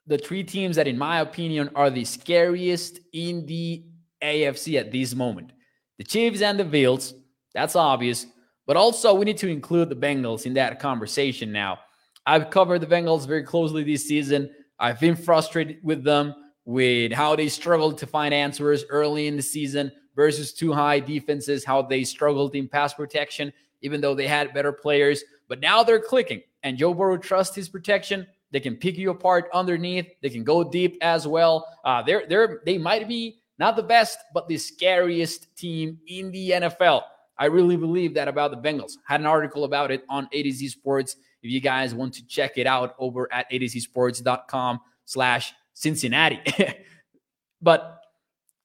the 0.07 0.19
three 0.19 0.43
teams 0.43 0.77
that, 0.77 0.89
in 0.89 0.99
my 0.99 1.21
opinion, 1.21 1.71
are 1.75 1.91
the 1.91 2.05
scariest 2.05 2.99
in 3.13 3.47
the 3.47 3.85
AFC 4.23 4.79
at 4.79 4.93
this 4.93 5.15
moment 5.15 5.53
the 5.99 6.05
Chiefs 6.05 6.41
and 6.41 6.59
the 6.59 6.65
Bills. 6.65 7.15
That's 7.55 7.77
obvious. 7.77 8.27
But 8.67 8.77
also, 8.77 9.15
we 9.15 9.25
need 9.25 9.39
to 9.39 9.49
include 9.49 9.89
the 9.89 9.97
Bengals 9.97 10.47
in 10.47 10.55
that 10.55 10.81
conversation 10.81 11.53
now. 11.53 11.81
I've 12.25 12.51
covered 12.51 12.81
the 12.81 12.87
Bengals 12.87 13.27
very 13.27 13.43
closely 13.43 13.85
this 13.85 14.07
season. 14.07 14.51
I've 14.83 14.99
been 14.99 15.15
frustrated 15.15 15.79
with 15.85 16.03
them, 16.03 16.35
with 16.65 17.13
how 17.13 17.37
they 17.37 17.49
struggled 17.49 17.99
to 17.99 18.07
find 18.07 18.35
answers 18.35 18.85
early 18.91 19.29
in 19.29 19.37
the 19.37 19.43
season 19.43 19.93
versus 20.17 20.53
two 20.53 20.73
high 20.73 20.99
defenses, 20.99 21.65
how 21.65 21.83
they 21.83 22.03
struggled 22.03 22.57
in 22.57 22.67
pass 22.67 22.93
protection, 22.93 23.53
even 23.83 24.01
though 24.01 24.17
they 24.17 24.27
had 24.27 24.53
better 24.53 24.73
players. 24.73 25.23
But 25.49 25.61
now 25.61 25.85
they're 25.85 26.01
clicking, 26.01 26.43
and 26.65 26.77
Joe 26.77 26.95
Burrow 26.95 27.17
trusts 27.17 27.55
his 27.55 27.69
protection. 27.69 28.27
They 28.51 28.59
can 28.59 28.75
pick 28.75 28.99
you 28.99 29.11
apart 29.11 29.49
underneath. 29.55 30.07
They 30.21 30.31
can 30.31 30.43
go 30.43 30.65
deep 30.65 30.99
as 31.01 31.29
well. 31.29 31.65
Uh, 31.85 32.03
they're 32.03 32.27
they're 32.29 32.61
they 32.67 32.77
might 32.77 33.07
be 33.07 33.39
not 33.61 33.77
the 33.77 33.85
best, 33.85 34.19
but 34.35 34.49
the 34.49 34.59
scariest 34.59 35.55
team 35.57 36.01
in 36.09 36.33
the 36.33 36.51
NFL. 36.51 37.03
I 37.39 37.47
really 37.47 37.77
believe 37.77 38.15
that 38.15 38.27
about 38.27 38.51
the 38.51 38.57
Bengals. 38.57 38.95
Had 39.07 39.21
an 39.21 39.27
article 39.27 39.63
about 39.63 39.93
it 39.93 40.05
on 40.09 40.29
A 40.33 40.43
to 40.43 40.51
Z 40.51 40.69
Sports. 40.69 41.17
If 41.43 41.51
you 41.51 41.61
guys 41.61 41.95
want 41.95 42.15
to 42.15 42.27
check 42.27 42.57
it 42.57 42.67
out 42.67 42.95
over 42.99 43.33
at 43.33 43.47
a 43.51 43.59
to 43.59 43.69
z 43.69 43.81
sports.com 43.81 44.81
slash 45.05 45.53
Cincinnati. 45.75 46.41
but 47.63 48.01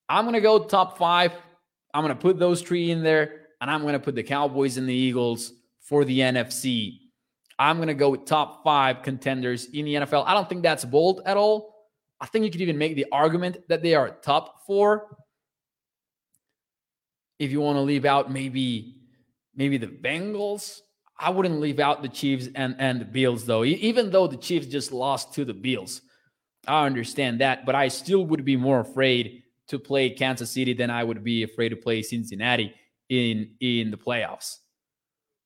I'm 0.09 0.25
gonna 0.25 0.41
go 0.41 0.63
top 0.63 0.97
five. 0.97 1.33
I'm 1.93 2.03
gonna 2.03 2.15
put 2.15 2.37
those 2.39 2.61
three 2.61 2.91
in 2.91 3.03
there, 3.03 3.47
and 3.61 3.71
I'm 3.71 3.83
gonna 3.83 3.99
put 3.99 4.15
the 4.15 4.23
Cowboys 4.23 4.77
and 4.77 4.87
the 4.87 4.93
Eagles 4.93 5.53
for 5.81 6.05
the 6.05 6.19
NFC. 6.19 6.99
I'm 7.59 7.77
going 7.77 7.87
to 7.87 7.93
go 7.93 8.09
with 8.09 8.25
top 8.25 8.63
five 8.63 9.01
contenders 9.01 9.65
in 9.65 9.85
the 9.85 9.95
NFL. 9.95 10.25
I 10.27 10.33
don't 10.33 10.47
think 10.47 10.61
that's 10.61 10.85
bold 10.85 11.21
at 11.25 11.37
all. 11.37 11.75
I 12.19 12.27
think 12.27 12.45
you 12.45 12.51
could 12.51 12.61
even 12.61 12.77
make 12.77 12.95
the 12.95 13.07
argument 13.11 13.57
that 13.67 13.81
they 13.81 13.95
are 13.95 14.09
top 14.09 14.65
four. 14.65 15.17
If 17.39 17.51
you 17.51 17.61
want 17.61 17.77
to 17.77 17.81
leave 17.81 18.05
out 18.05 18.31
maybe 18.31 18.95
maybe 19.55 19.77
the 19.77 19.87
Bengals, 19.87 20.81
I 21.19 21.29
wouldn't 21.31 21.59
leave 21.59 21.79
out 21.79 22.01
the 22.01 22.09
Chiefs 22.09 22.47
and, 22.53 22.75
and 22.77 23.01
the 23.01 23.05
Bills, 23.05 23.45
though. 23.45 23.63
Even 23.63 24.11
though 24.11 24.27
the 24.27 24.37
Chiefs 24.37 24.67
just 24.67 24.91
lost 24.91 25.33
to 25.33 25.45
the 25.45 25.53
Bills, 25.53 26.01
I 26.67 26.85
understand 26.85 27.41
that, 27.41 27.65
but 27.65 27.75
I 27.75 27.87
still 27.87 28.25
would 28.25 28.45
be 28.45 28.55
more 28.55 28.81
afraid 28.81 29.43
to 29.67 29.79
play 29.79 30.09
Kansas 30.09 30.51
City 30.51 30.73
than 30.73 30.89
I 30.89 31.03
would 31.03 31.23
be 31.23 31.43
afraid 31.43 31.69
to 31.69 31.75
play 31.75 32.01
Cincinnati 32.01 32.73
in 33.09 33.51
in 33.59 33.89
the 33.91 33.97
playoffs. 33.97 34.57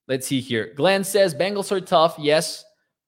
Let's 0.07 0.27
see 0.27 0.41
here. 0.41 0.73
Glenn 0.75 1.03
says 1.03 1.33
Bengals 1.33 1.71
are 1.71 1.79
tough, 1.79 2.15
yes, 2.19 2.65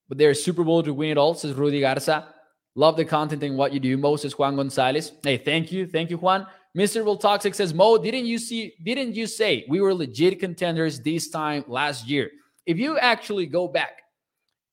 but 0.07 0.17
they're 0.17 0.33
Super 0.33 0.63
Bowl 0.63 0.83
to 0.83 0.93
win 0.93 1.09
it 1.09 1.17
all, 1.17 1.33
says 1.33 1.53
Rudy 1.53 1.81
Garza. 1.81 2.33
Love 2.75 2.97
the 2.97 3.05
content 3.05 3.43
and 3.43 3.57
what 3.57 3.73
you 3.73 3.79
do. 3.79 3.97
Mo 3.97 4.15
says 4.15 4.37
Juan 4.37 4.55
Gonzalez. 4.55 5.11
Hey, 5.21 5.37
thank 5.37 5.71
you. 5.71 5.85
Thank 5.85 6.09
you, 6.09 6.17
Juan. 6.17 6.47
Mr. 6.75 7.05
Will 7.05 7.17
Toxic 7.17 7.53
says, 7.53 7.71
Mo, 7.71 7.99
didn't 7.99 8.25
you 8.25 8.39
see, 8.39 8.73
didn't 8.83 9.13
you 9.13 9.27
say 9.27 9.63
we 9.69 9.79
were 9.79 9.93
legit 9.93 10.39
contenders 10.39 10.99
this 10.99 11.29
time 11.29 11.63
last 11.67 12.07
year? 12.07 12.31
If 12.65 12.77
you 12.77 12.97
actually 12.97 13.45
go 13.45 13.67
back 13.67 14.01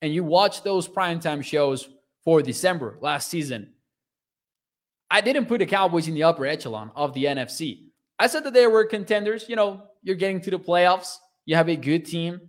and 0.01 0.13
you 0.13 0.23
watch 0.23 0.63
those 0.63 0.87
primetime 0.87 1.43
shows 1.43 1.89
for 2.23 2.41
December 2.41 2.97
last 3.01 3.29
season, 3.29 3.73
I 5.09 5.21
didn't 5.21 5.47
put 5.47 5.59
the 5.59 5.65
Cowboys 5.65 6.07
in 6.07 6.13
the 6.13 6.23
upper 6.23 6.45
echelon 6.45 6.91
of 6.95 7.13
the 7.13 7.25
NFC. 7.25 7.87
I 8.17 8.27
said 8.27 8.45
that 8.45 8.53
they 8.53 8.67
were 8.67 8.85
contenders. 8.85 9.49
You 9.49 9.57
know, 9.57 9.83
you're 10.03 10.15
getting 10.15 10.41
to 10.41 10.51
the 10.51 10.59
playoffs. 10.59 11.17
You 11.45 11.55
have 11.55 11.69
a 11.69 11.75
good 11.75 12.05
team. 12.05 12.39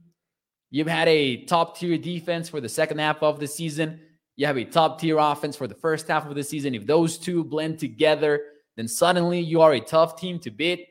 You've 0.70 0.86
had 0.86 1.08
a 1.08 1.44
top 1.44 1.76
tier 1.76 1.98
defense 1.98 2.48
for 2.48 2.60
the 2.60 2.68
second 2.68 2.98
half 2.98 3.22
of 3.22 3.40
the 3.40 3.46
season. 3.46 4.00
You 4.36 4.46
have 4.46 4.56
a 4.56 4.64
top 4.64 5.00
tier 5.00 5.18
offense 5.18 5.56
for 5.56 5.66
the 5.66 5.74
first 5.74 6.08
half 6.08 6.26
of 6.26 6.34
the 6.34 6.44
season. 6.44 6.74
If 6.74 6.86
those 6.86 7.18
two 7.18 7.44
blend 7.44 7.78
together, 7.78 8.40
then 8.76 8.88
suddenly 8.88 9.40
you 9.40 9.60
are 9.60 9.72
a 9.72 9.80
tough 9.80 10.18
team 10.18 10.38
to 10.40 10.50
beat. 10.50 10.86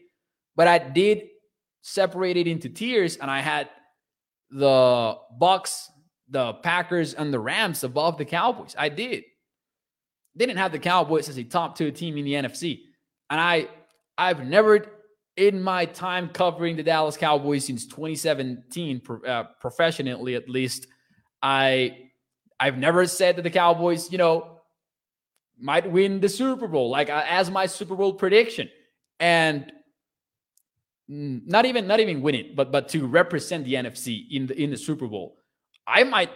But 0.55 0.67
I 0.67 0.77
did 0.77 1.23
separate 1.81 2.37
it 2.37 2.47
into 2.47 2.69
tiers, 2.69 3.17
and 3.17 3.31
I 3.31 3.39
had 3.39 3.69
the 4.51 5.17
Bucs, 5.39 5.87
the 6.29 6.53
Packers, 6.53 7.13
and 7.13 7.33
the 7.33 7.39
Rams 7.39 7.83
above 7.83 8.17
the 8.17 8.25
Cowboys. 8.25 8.75
I 8.77 8.89
did. 8.89 9.23
They 10.35 10.45
didn't 10.45 10.59
have 10.59 10.71
the 10.71 10.79
Cowboys 10.79 11.29
as 11.29 11.37
a 11.37 11.43
top 11.43 11.77
two 11.77 11.91
team 11.91 12.17
in 12.17 12.25
the 12.25 12.33
NFC. 12.33 12.81
And 13.29 13.39
I 13.39 13.67
I've 14.17 14.45
never 14.45 14.85
in 15.37 15.61
my 15.61 15.85
time 15.85 16.29
covering 16.29 16.75
the 16.75 16.83
Dallas 16.83 17.17
Cowboys 17.17 17.65
since 17.65 17.85
2017, 17.87 19.01
uh, 19.25 19.43
professionally 19.59 20.35
at 20.35 20.49
least, 20.49 20.87
I 21.41 22.09
I've 22.59 22.77
never 22.77 23.07
said 23.07 23.37
that 23.37 23.41
the 23.41 23.49
Cowboys, 23.49 24.11
you 24.11 24.17
know, 24.17 24.59
might 25.59 25.89
win 25.89 26.19
the 26.19 26.29
Super 26.29 26.67
Bowl, 26.67 26.89
like 26.89 27.09
uh, 27.09 27.23
as 27.27 27.49
my 27.49 27.65
Super 27.65 27.95
Bowl 27.95 28.13
prediction, 28.13 28.69
and 29.19 29.71
not 31.11 31.65
even 31.65 31.87
not 31.87 31.99
even 31.99 32.21
win 32.21 32.35
it, 32.35 32.55
but 32.55 32.71
but 32.71 32.87
to 32.89 33.05
represent 33.05 33.65
the 33.65 33.73
NFC 33.73 34.27
in 34.31 34.47
the 34.47 34.61
in 34.61 34.71
the 34.71 34.77
Super 34.77 35.07
Bowl. 35.07 35.37
I 35.85 36.05
might 36.05 36.29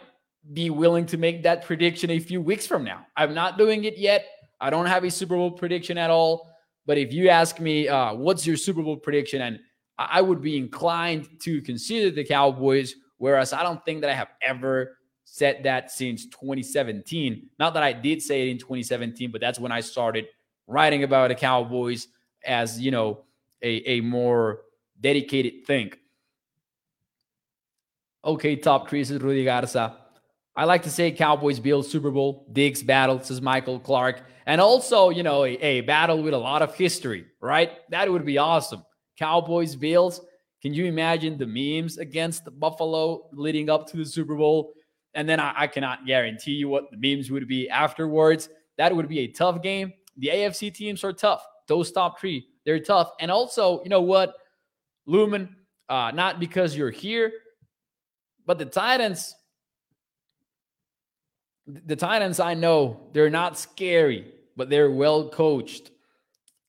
be 0.52 0.70
willing 0.70 1.06
to 1.08 1.18
make 1.18 1.44
that 1.44 1.64
prediction 1.64 2.10
a 2.12 2.20
few 2.20 2.42
weeks 2.42 2.68
from 2.68 2.84
now. 2.84 3.06
I'm 3.16 3.34
not 3.34 3.58
doing 3.58 3.86
it 3.86 3.98
yet. 3.98 4.26
I 4.60 4.70
don't 4.70 4.86
have 4.86 5.04
a 5.06 5.10
Super 5.10 5.36
Bowl 5.36 5.52
prediction 5.52 5.98
at 5.98 6.10
all. 6.10 6.50
But 6.86 6.98
if 6.98 7.14
you 7.14 7.30
ask 7.30 7.60
me, 7.60 7.88
uh, 7.88 8.14
what's 8.14 8.46
your 8.46 8.58
Super 8.58 8.84
Bowl 8.84 8.98
prediction? 8.98 9.42
And 9.42 9.60
I 9.98 10.22
would 10.22 10.42
be 10.42 10.58
inclined 10.58 11.28
to 11.42 11.62
consider 11.62 12.14
the 12.14 12.26
Cowboys, 12.26 12.96
whereas 13.18 13.54
I 13.54 13.64
don't 13.64 13.84
think 13.86 14.02
that 14.02 14.10
I 14.10 14.14
have 14.14 14.30
ever 14.42 14.98
said 15.24 15.64
that 15.64 15.90
since 15.90 16.26
2017. 16.26 17.50
Not 17.58 17.74
that 17.74 17.82
I 17.84 17.94
did 17.94 18.22
say 18.22 18.48
it 18.48 18.52
in 18.52 18.58
2017, 18.58 19.32
but 19.32 19.42
that's 19.42 19.58
when 19.58 19.72
I 19.72 19.80
started 19.80 20.28
writing 20.68 21.04
about 21.04 21.30
the 21.30 21.36
Cowboys 21.36 22.08
as, 22.46 22.80
you 22.80 22.92
know, 22.92 23.24
a, 23.62 23.90
a 23.90 24.02
more 24.02 24.60
dedicated 25.00 25.66
thing. 25.66 25.92
Okay, 28.24 28.56
top 28.56 28.90
three 28.90 29.02
is 29.02 29.12
Rudy 29.12 29.46
Garza. 29.46 29.98
I 30.56 30.64
like 30.66 30.84
to 30.84 30.90
say 30.90 31.12
Cowboys 31.12 31.60
Bills 31.60 31.90
Super 31.90 32.12
Bowl, 32.12 32.48
Diggs 32.52 32.82
battle, 32.82 33.22
says 33.22 33.42
Michael 33.42 33.80
Clark. 33.80 34.24
And 34.46 34.62
also, 34.62 35.10
you 35.10 35.22
know, 35.22 35.44
a, 35.44 35.58
a 35.58 35.82
battle 35.82 36.24
with 36.24 36.34
a 36.34 36.38
lot 36.38 36.62
of 36.62 36.74
history, 36.76 37.26
right? 37.42 37.72
That 37.90 38.10
would 38.10 38.26
be 38.26 38.38
awesome. 38.38 38.84
Cowboys 39.18 39.76
Bills. 39.76 40.22
Can 40.62 40.74
you 40.74 40.86
imagine 40.86 41.38
the 41.38 41.46
memes 41.46 41.98
against 41.98 42.48
Buffalo 42.60 43.30
leading 43.34 43.70
up 43.70 43.88
to 43.92 43.98
the 43.98 44.06
Super 44.06 44.36
Bowl? 44.36 44.74
And 45.14 45.28
then 45.28 45.40
I, 45.40 45.54
I 45.56 45.68
cannot 45.68 46.06
guarantee 46.06 46.54
you 46.54 46.70
what 46.70 46.86
the 46.90 46.98
memes 46.98 47.30
would 47.32 47.48
be 47.48 47.70
afterwards. 47.70 48.50
That 48.78 48.96
would 48.96 49.08
be 49.08 49.20
a 49.20 49.28
tough 49.28 49.62
game. 49.62 49.94
The 50.18 50.30
AFC 50.30 50.74
teams 50.74 51.04
are 51.04 51.14
tough. 51.14 51.46
Those 51.68 51.92
top 51.92 52.20
three, 52.20 52.48
they're 52.66 52.80
tough. 52.80 53.12
And 53.20 53.30
also, 53.30 53.84
you 53.84 53.90
know 53.90 54.02
what, 54.02 54.36
Lumen, 55.06 55.56
uh, 55.90 56.12
not 56.14 56.40
because 56.40 56.76
you're 56.76 56.92
here, 56.92 57.32
but 58.46 58.58
the 58.58 58.66
Titans, 58.66 59.36
the 61.68 61.96
Titans, 61.96 62.40
I 62.40 62.54
know 62.54 63.10
they're 63.14 63.30
not 63.30 63.58
scary, 63.58 64.32
but 64.56 64.70
they're 64.70 64.92
well 64.92 65.30
coached. 65.30 65.92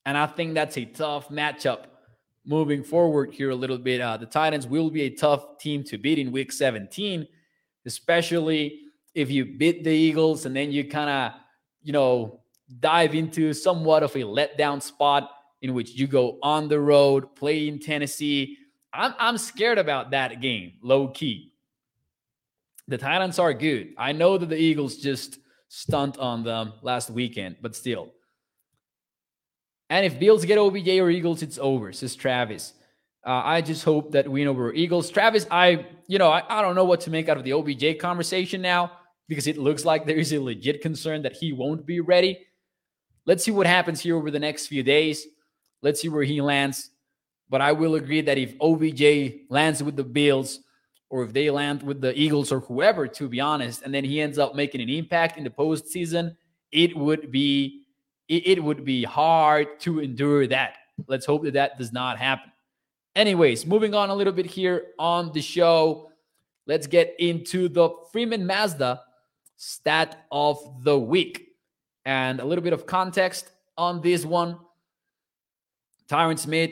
And 0.04 0.16
I 0.16 0.26
think 0.26 0.54
that's 0.54 0.78
a 0.78 0.84
tough 0.84 1.28
matchup 1.28 1.84
moving 2.44 2.82
forward 2.82 3.32
here 3.32 3.50
a 3.50 3.54
little 3.54 3.78
bit. 3.78 4.00
Uh, 4.00 4.16
the 4.16 4.26
Titans 4.26 4.66
will 4.66 4.90
be 4.90 5.02
a 5.02 5.10
tough 5.10 5.58
team 5.58 5.82
to 5.84 5.98
beat 5.98 6.18
in 6.18 6.30
week 6.30 6.52
17, 6.52 7.26
especially 7.84 8.80
if 9.14 9.30
you 9.30 9.44
beat 9.44 9.82
the 9.82 9.90
Eagles 9.90 10.46
and 10.46 10.54
then 10.54 10.70
you 10.70 10.84
kind 10.84 11.10
of, 11.10 11.40
you 11.82 11.92
know, 11.92 12.40
dive 12.80 13.14
into 13.14 13.52
somewhat 13.52 14.02
of 14.02 14.14
a 14.14 14.20
letdown 14.20 14.80
spot 14.80 15.30
in 15.62 15.74
which 15.74 15.92
you 15.92 16.06
go 16.06 16.38
on 16.42 16.68
the 16.68 16.80
road, 16.80 17.34
play 17.34 17.68
in 17.68 17.78
Tennessee. 17.78 18.58
I'm, 18.92 19.14
I'm 19.18 19.38
scared 19.38 19.78
about 19.78 20.10
that 20.10 20.40
game, 20.40 20.74
low 20.82 21.08
key. 21.08 21.52
The 22.88 22.98
Titans 22.98 23.38
are 23.38 23.52
good. 23.52 23.94
I 23.98 24.12
know 24.12 24.38
that 24.38 24.48
the 24.48 24.56
Eagles 24.56 24.96
just 24.96 25.38
stunt 25.68 26.18
on 26.18 26.44
them 26.44 26.74
last 26.82 27.10
weekend, 27.10 27.56
but 27.60 27.74
still. 27.74 28.12
And 29.90 30.04
if 30.04 30.18
Bills 30.18 30.44
get 30.44 30.58
OBJ 30.58 30.88
or 31.00 31.10
Eagles, 31.10 31.42
it's 31.42 31.58
over, 31.58 31.92
says 31.92 32.14
Travis. 32.14 32.72
Uh, 33.24 33.42
I 33.44 33.60
just 33.60 33.84
hope 33.84 34.12
that 34.12 34.28
we 34.28 34.44
know 34.44 34.52
we're 34.52 34.72
Eagles. 34.72 35.10
Travis, 35.10 35.46
I, 35.50 35.86
you 36.06 36.18
know, 36.18 36.30
I, 36.30 36.42
I 36.48 36.62
don't 36.62 36.76
know 36.76 36.84
what 36.84 37.00
to 37.02 37.10
make 37.10 37.28
out 37.28 37.36
of 37.36 37.44
the 37.44 37.52
OBJ 37.52 37.98
conversation 37.98 38.62
now 38.62 38.92
because 39.28 39.46
it 39.46 39.58
looks 39.58 39.84
like 39.84 40.06
there 40.06 40.16
is 40.16 40.32
a 40.32 40.40
legit 40.40 40.80
concern 40.80 41.22
that 41.22 41.32
he 41.32 41.52
won't 41.52 41.84
be 41.84 42.00
ready. 42.00 42.46
Let's 43.24 43.44
see 43.44 43.50
what 43.50 43.66
happens 43.66 44.00
here 44.00 44.16
over 44.16 44.30
the 44.30 44.38
next 44.38 44.68
few 44.68 44.84
days. 44.84 45.26
Let's 45.86 46.00
see 46.00 46.08
where 46.08 46.24
he 46.24 46.40
lands. 46.40 46.90
But 47.48 47.60
I 47.60 47.70
will 47.70 47.94
agree 47.94 48.20
that 48.20 48.36
if 48.36 48.56
OBJ 48.60 49.46
lands 49.48 49.84
with 49.84 49.94
the 49.94 50.02
Bills 50.02 50.58
or 51.10 51.22
if 51.22 51.32
they 51.32 51.48
land 51.48 51.80
with 51.84 52.00
the 52.00 52.12
Eagles 52.18 52.50
or 52.50 52.58
whoever, 52.58 53.06
to 53.06 53.28
be 53.28 53.38
honest, 53.38 53.82
and 53.82 53.94
then 53.94 54.02
he 54.02 54.20
ends 54.20 54.36
up 54.36 54.56
making 54.56 54.80
an 54.80 54.88
impact 54.88 55.38
in 55.38 55.44
the 55.44 55.50
postseason, 55.50 56.34
it 56.72 56.96
would 56.96 57.30
be 57.30 57.84
it, 58.26 58.60
would 58.60 58.84
be 58.84 59.04
hard 59.04 59.78
to 59.82 60.00
endure 60.00 60.48
that. 60.48 60.74
Let's 61.06 61.24
hope 61.24 61.44
that 61.44 61.54
that 61.54 61.78
does 61.78 61.92
not 61.92 62.18
happen. 62.18 62.50
Anyways, 63.14 63.64
moving 63.64 63.94
on 63.94 64.10
a 64.10 64.14
little 64.16 64.32
bit 64.32 64.46
here 64.46 64.86
on 64.98 65.30
the 65.32 65.40
show, 65.40 66.10
let's 66.66 66.88
get 66.88 67.14
into 67.20 67.68
the 67.68 67.90
Freeman 68.10 68.44
Mazda 68.44 69.02
stat 69.56 70.26
of 70.32 70.58
the 70.82 70.98
week. 70.98 71.46
And 72.04 72.40
a 72.40 72.44
little 72.44 72.64
bit 72.64 72.72
of 72.72 72.86
context 72.86 73.52
on 73.78 74.00
this 74.00 74.24
one. 74.24 74.58
Tyron 76.08 76.38
Smith 76.38 76.70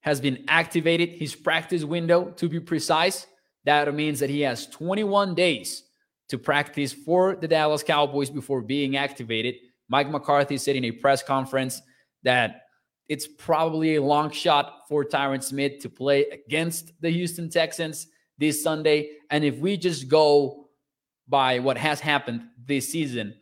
has 0.00 0.20
been 0.20 0.44
activated, 0.48 1.10
his 1.10 1.34
practice 1.34 1.84
window 1.84 2.30
to 2.32 2.48
be 2.48 2.60
precise. 2.60 3.26
That 3.64 3.92
means 3.94 4.20
that 4.20 4.30
he 4.30 4.40
has 4.40 4.66
21 4.66 5.34
days 5.34 5.84
to 6.28 6.38
practice 6.38 6.92
for 6.92 7.36
the 7.36 7.48
Dallas 7.48 7.82
Cowboys 7.82 8.30
before 8.30 8.62
being 8.62 8.96
activated. 8.96 9.54
Mike 9.88 10.10
McCarthy 10.10 10.58
said 10.58 10.76
in 10.76 10.84
a 10.84 10.90
press 10.90 11.22
conference 11.22 11.82
that 12.22 12.62
it's 13.08 13.26
probably 13.26 13.96
a 13.96 14.02
long 14.02 14.30
shot 14.30 14.84
for 14.88 15.04
Tyron 15.04 15.42
Smith 15.42 15.80
to 15.80 15.88
play 15.88 16.24
against 16.26 16.92
the 17.00 17.10
Houston 17.10 17.50
Texans 17.50 18.06
this 18.38 18.62
Sunday. 18.62 19.10
And 19.30 19.44
if 19.44 19.58
we 19.58 19.76
just 19.76 20.08
go 20.08 20.68
by 21.28 21.58
what 21.58 21.76
has 21.76 22.00
happened 22.00 22.42
this 22.64 22.88
season, 22.88 23.34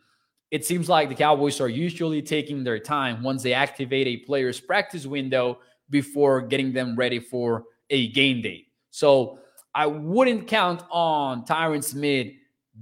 it 0.51 0.65
seems 0.65 0.89
like 0.89 1.09
the 1.09 1.15
Cowboys 1.15 1.59
are 1.59 1.69
usually 1.69 2.21
taking 2.21 2.63
their 2.63 2.79
time 2.79 3.23
once 3.23 3.41
they 3.41 3.53
activate 3.53 4.07
a 4.07 4.17
player's 4.17 4.59
practice 4.59 5.05
window 5.05 5.59
before 5.89 6.41
getting 6.41 6.71
them 6.73 6.95
ready 6.95 7.19
for 7.19 7.63
a 7.89 8.09
game 8.09 8.41
day. 8.41 8.67
So 8.91 9.39
I 9.73 9.85
wouldn't 9.87 10.47
count 10.47 10.83
on 10.91 11.45
Tyron 11.45 11.83
Smith 11.83 12.27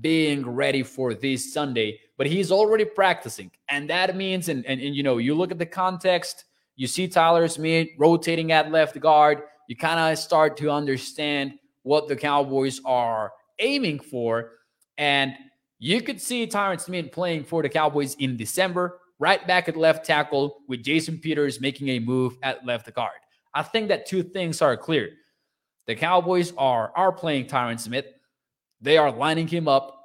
being 0.02 0.48
ready 0.48 0.84
for 0.84 1.14
this 1.14 1.54
Sunday, 1.54 2.00
but 2.18 2.28
he's 2.28 2.52
already 2.52 2.86
practicing. 2.86 3.52
And 3.70 3.90
that 3.90 4.16
means, 4.16 4.50
and, 4.50 4.66
and, 4.66 4.82
and 4.82 4.96
you 4.96 5.04
know, 5.04 5.18
you 5.18 5.36
look 5.36 5.52
at 5.52 5.60
the 5.60 5.66
context 5.66 6.46
you 6.80 6.88
see 6.88 7.10
Tyler 7.10 7.46
Smith 7.50 7.90
rotating 7.98 8.54
at 8.54 8.72
left 8.72 8.98
guard. 9.02 9.42
You 9.68 9.76
kind 9.76 10.00
of 10.00 10.18
start 10.18 10.56
to 10.58 10.72
understand 10.72 11.56
what 11.84 12.08
the 12.08 12.16
Cowboys 12.16 12.80
are 12.86 13.34
aiming 13.60 14.00
for. 14.00 14.52
And 14.98 15.34
you 15.80 16.02
could 16.02 16.20
see 16.20 16.46
Tyron 16.46 16.80
Smith 16.80 17.12
playing 17.12 17.46
for 17.46 17.62
the 17.62 17.70
Cowboys 17.70 18.16
in 18.16 18.36
December, 18.36 19.00
right 19.18 19.46
back 19.48 19.70
at 19.70 19.78
left 19.78 20.06
tackle 20.06 20.60
with 20.68 20.84
Jason 20.84 21.18
Peters 21.18 21.62
making 21.62 21.88
a 21.90 22.00
move 22.00 22.38
at 22.44 22.66
left 22.66 22.94
guard. 22.94 23.12
I 23.54 23.64
think 23.64 23.88
that 23.88 24.06
two 24.06 24.22
things 24.22 24.62
are 24.62 24.76
clear. 24.76 25.12
The 25.88 25.96
Cowboys 25.96 26.54
are, 26.58 26.92
are 26.96 27.14
playing 27.14 27.46
Tyron 27.46 27.80
Smith. 27.80 28.06
They 28.82 28.98
are 28.98 29.12
lining 29.12 29.48
him 29.48 29.68
up. 29.68 29.96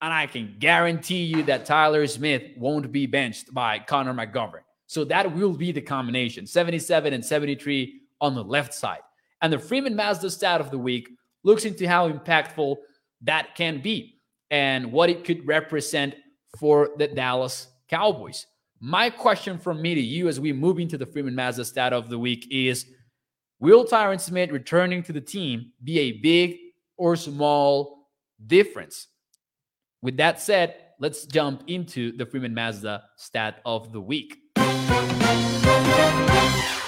And 0.00 0.12
I 0.12 0.26
can 0.26 0.56
guarantee 0.58 1.22
you 1.22 1.44
that 1.44 1.64
Tyler 1.64 2.06
Smith 2.08 2.42
won't 2.56 2.90
be 2.90 3.06
benched 3.06 3.54
by 3.54 3.78
Connor 3.78 4.12
McGovern. 4.12 4.62
So 4.88 5.04
that 5.04 5.32
will 5.32 5.52
be 5.52 5.70
the 5.70 5.80
combination 5.80 6.44
77 6.44 7.12
and 7.12 7.24
73 7.24 8.00
on 8.20 8.34
the 8.34 8.42
left 8.42 8.74
side. 8.74 9.00
And 9.40 9.52
the 9.52 9.58
Freeman 9.60 9.94
Mazda 9.94 10.30
stat 10.30 10.60
of 10.60 10.72
the 10.72 10.78
week 10.78 11.08
looks 11.44 11.64
into 11.64 11.88
how 11.88 12.10
impactful 12.10 12.76
that 13.22 13.54
can 13.54 13.80
be 13.80 14.18
and 14.52 14.92
what 14.92 15.08
it 15.08 15.24
could 15.24 15.44
represent 15.46 16.14
for 16.58 16.90
the 16.98 17.08
Dallas 17.08 17.68
Cowboys. 17.88 18.46
My 18.80 19.08
question 19.08 19.58
from 19.58 19.80
me 19.80 19.94
to 19.94 20.00
you 20.00 20.28
as 20.28 20.38
we 20.38 20.52
move 20.52 20.78
into 20.78 20.98
the 20.98 21.06
Freeman 21.06 21.34
Mazda 21.34 21.64
stat 21.64 21.92
of 21.94 22.10
the 22.10 22.18
week 22.18 22.46
is 22.50 22.86
Will 23.60 23.86
Tyron 23.86 24.20
Smith 24.20 24.50
returning 24.50 25.02
to 25.04 25.12
the 25.12 25.20
team 25.20 25.72
be 25.82 25.98
a 26.00 26.12
big 26.20 26.56
or 26.98 27.16
small 27.16 28.08
difference? 28.46 29.08
With 30.02 30.18
that 30.18 30.38
said, 30.38 30.74
let's 31.00 31.24
jump 31.24 31.62
into 31.68 32.14
the 32.16 32.26
Freeman 32.26 32.52
Mazda 32.52 33.04
stat 33.16 33.60
of 33.64 33.90
the 33.92 34.00
week. 34.00 34.36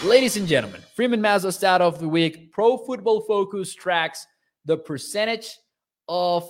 Ladies 0.05 0.37
and 0.37 0.47
gentlemen, 0.47 0.83
Freeman 0.95 1.23
Mazda 1.23 1.51
stat 1.53 1.81
of 1.81 1.99
the 1.99 2.09
week. 2.09 2.53
Pro 2.53 2.77
Football 2.77 3.23
Focus 3.23 3.73
tracks 3.73 4.27
the 4.67 4.77
percentage 4.77 5.57
of 6.09 6.47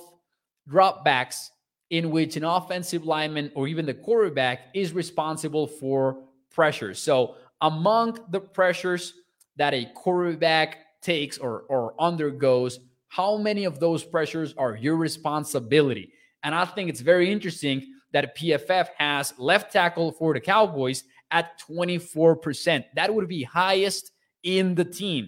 dropbacks 0.69 1.49
in 1.89 2.11
which 2.11 2.35
an 2.35 2.43
offensive 2.43 3.05
lineman 3.05 3.51
or 3.55 3.67
even 3.67 3.85
the 3.85 3.93
quarterback 3.93 4.67
is 4.73 4.93
responsible 4.93 5.67
for 5.67 6.23
pressures. 6.51 6.99
So, 6.99 7.35
among 7.61 8.19
the 8.29 8.39
pressures 8.39 9.13
that 9.55 9.73
a 9.73 9.85
quarterback 9.95 11.01
takes 11.01 11.37
or, 11.37 11.61
or 11.69 11.93
undergoes, 11.99 12.79
how 13.07 13.37
many 13.37 13.63
of 13.63 13.79
those 13.79 14.03
pressures 14.03 14.53
are 14.57 14.75
your 14.75 14.97
responsibility? 14.97 16.11
And 16.43 16.53
I 16.53 16.65
think 16.65 16.89
it's 16.89 17.01
very 17.01 17.31
interesting 17.31 17.93
that 18.11 18.37
PFF 18.37 18.89
has 18.97 19.33
left 19.37 19.71
tackle 19.71 20.11
for 20.11 20.33
the 20.33 20.39
Cowboys 20.39 21.03
at 21.31 21.59
24%. 21.69 22.83
That 22.95 23.13
would 23.13 23.27
be 23.27 23.43
highest 23.43 24.11
in 24.43 24.75
the 24.75 24.85
team. 24.85 25.27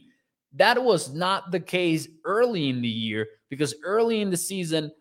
That 0.54 0.82
was 0.84 1.14
not 1.14 1.52
the 1.52 1.60
case 1.60 2.08
early 2.26 2.70
in 2.70 2.82
the 2.82 2.88
year 2.88 3.28
because 3.50 3.76
early 3.84 4.22
in 4.22 4.30
the 4.30 4.38
season, 4.38 4.92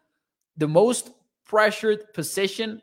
the 0.57 0.69
most 0.69 1.11
pressured 1.45 2.13
position 2.15 2.83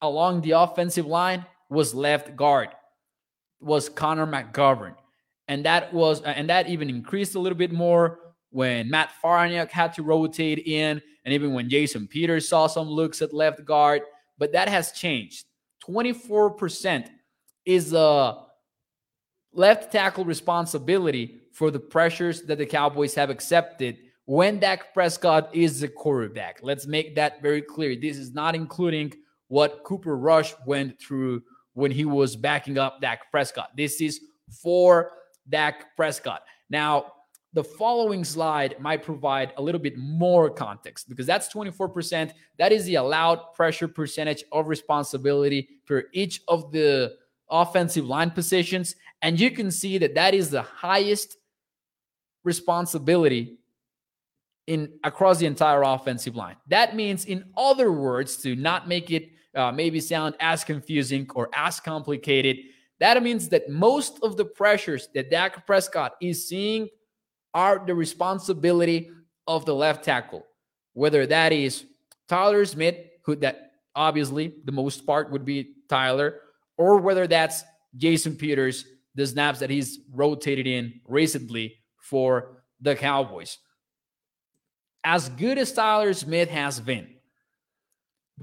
along 0.00 0.40
the 0.40 0.52
offensive 0.52 1.06
line 1.06 1.44
was 1.68 1.94
left 1.94 2.36
guard, 2.36 2.68
was 3.60 3.88
Connor 3.88 4.26
McGovern. 4.26 4.94
And 5.48 5.64
that 5.64 5.92
was 5.92 6.20
and 6.22 6.50
that 6.50 6.68
even 6.68 6.90
increased 6.90 7.34
a 7.34 7.40
little 7.40 7.58
bit 7.58 7.72
more 7.72 8.20
when 8.50 8.90
Matt 8.90 9.12
Farniok 9.22 9.70
had 9.70 9.92
to 9.94 10.02
rotate 10.02 10.60
in, 10.66 11.02
and 11.24 11.34
even 11.34 11.52
when 11.52 11.68
Jason 11.68 12.06
Peters 12.06 12.48
saw 12.48 12.66
some 12.66 12.88
looks 12.88 13.22
at 13.22 13.32
left 13.32 13.64
guard. 13.64 14.02
But 14.38 14.52
that 14.52 14.68
has 14.68 14.92
changed. 14.92 15.46
24% 15.86 17.08
is 17.64 17.92
a 17.92 18.44
left 19.52 19.90
tackle 19.90 20.24
responsibility 20.24 21.40
for 21.52 21.70
the 21.70 21.80
pressures 21.80 22.42
that 22.42 22.58
the 22.58 22.66
Cowboys 22.66 23.14
have 23.14 23.30
accepted 23.30 23.98
when 24.28 24.58
Dak 24.58 24.92
Prescott 24.92 25.48
is 25.54 25.80
the 25.80 25.88
quarterback. 25.88 26.58
Let's 26.60 26.86
make 26.86 27.14
that 27.14 27.40
very 27.40 27.62
clear. 27.62 27.96
This 27.96 28.18
is 28.18 28.34
not 28.34 28.54
including 28.54 29.14
what 29.46 29.82
Cooper 29.84 30.18
Rush 30.18 30.52
went 30.66 31.00
through 31.00 31.42
when 31.72 31.90
he 31.90 32.04
was 32.04 32.36
backing 32.36 32.76
up 32.76 33.00
Dak 33.00 33.30
Prescott. 33.30 33.70
This 33.74 34.02
is 34.02 34.20
for 34.62 35.12
Dak 35.48 35.96
Prescott. 35.96 36.42
Now, 36.68 37.06
the 37.54 37.64
following 37.64 38.22
slide 38.22 38.78
might 38.78 39.02
provide 39.02 39.54
a 39.56 39.62
little 39.62 39.80
bit 39.80 39.96
more 39.96 40.50
context 40.50 41.08
because 41.08 41.24
that's 41.24 41.50
24%. 41.50 42.30
That 42.58 42.70
is 42.70 42.84
the 42.84 42.96
allowed 42.96 43.54
pressure 43.54 43.88
percentage 43.88 44.44
of 44.52 44.68
responsibility 44.68 45.70
for 45.86 46.04
each 46.12 46.42
of 46.48 46.70
the 46.70 47.14
offensive 47.50 48.04
line 48.04 48.32
positions. 48.32 48.94
And 49.22 49.40
you 49.40 49.50
can 49.50 49.70
see 49.70 49.96
that 49.96 50.14
that 50.16 50.34
is 50.34 50.50
the 50.50 50.60
highest 50.60 51.38
responsibility 52.44 53.57
in 54.68 54.92
across 55.02 55.38
the 55.38 55.46
entire 55.46 55.82
offensive 55.82 56.36
line. 56.36 56.56
That 56.68 56.94
means, 56.94 57.24
in 57.24 57.46
other 57.56 57.90
words, 57.90 58.36
to 58.42 58.54
not 58.54 58.86
make 58.86 59.10
it 59.10 59.30
uh, 59.54 59.72
maybe 59.72 59.98
sound 59.98 60.34
as 60.40 60.62
confusing 60.62 61.26
or 61.34 61.48
as 61.54 61.80
complicated, 61.80 62.58
that 63.00 63.20
means 63.22 63.48
that 63.48 63.70
most 63.70 64.18
of 64.22 64.36
the 64.36 64.44
pressures 64.44 65.08
that 65.14 65.30
Dak 65.30 65.66
Prescott 65.66 66.12
is 66.20 66.46
seeing 66.46 66.88
are 67.54 67.82
the 67.84 67.94
responsibility 67.94 69.10
of 69.46 69.64
the 69.64 69.74
left 69.74 70.04
tackle, 70.04 70.44
whether 70.92 71.26
that 71.26 71.52
is 71.52 71.86
Tyler 72.28 72.66
Smith, 72.66 72.96
who 73.24 73.36
that 73.36 73.72
obviously 73.94 74.52
the 74.64 74.72
most 74.72 75.06
part 75.06 75.32
would 75.32 75.46
be 75.46 75.76
Tyler, 75.88 76.40
or 76.76 76.98
whether 76.98 77.26
that's 77.26 77.64
Jason 77.96 78.36
Peters, 78.36 78.84
the 79.14 79.26
snaps 79.26 79.60
that 79.60 79.70
he's 79.70 80.00
rotated 80.12 80.66
in 80.66 81.00
recently 81.06 81.78
for 82.02 82.62
the 82.82 82.94
Cowboys. 82.94 83.56
As 85.04 85.28
good 85.28 85.58
as 85.58 85.72
Tyler 85.72 86.12
Smith 86.12 86.50
has 86.50 86.80
been, 86.80 87.08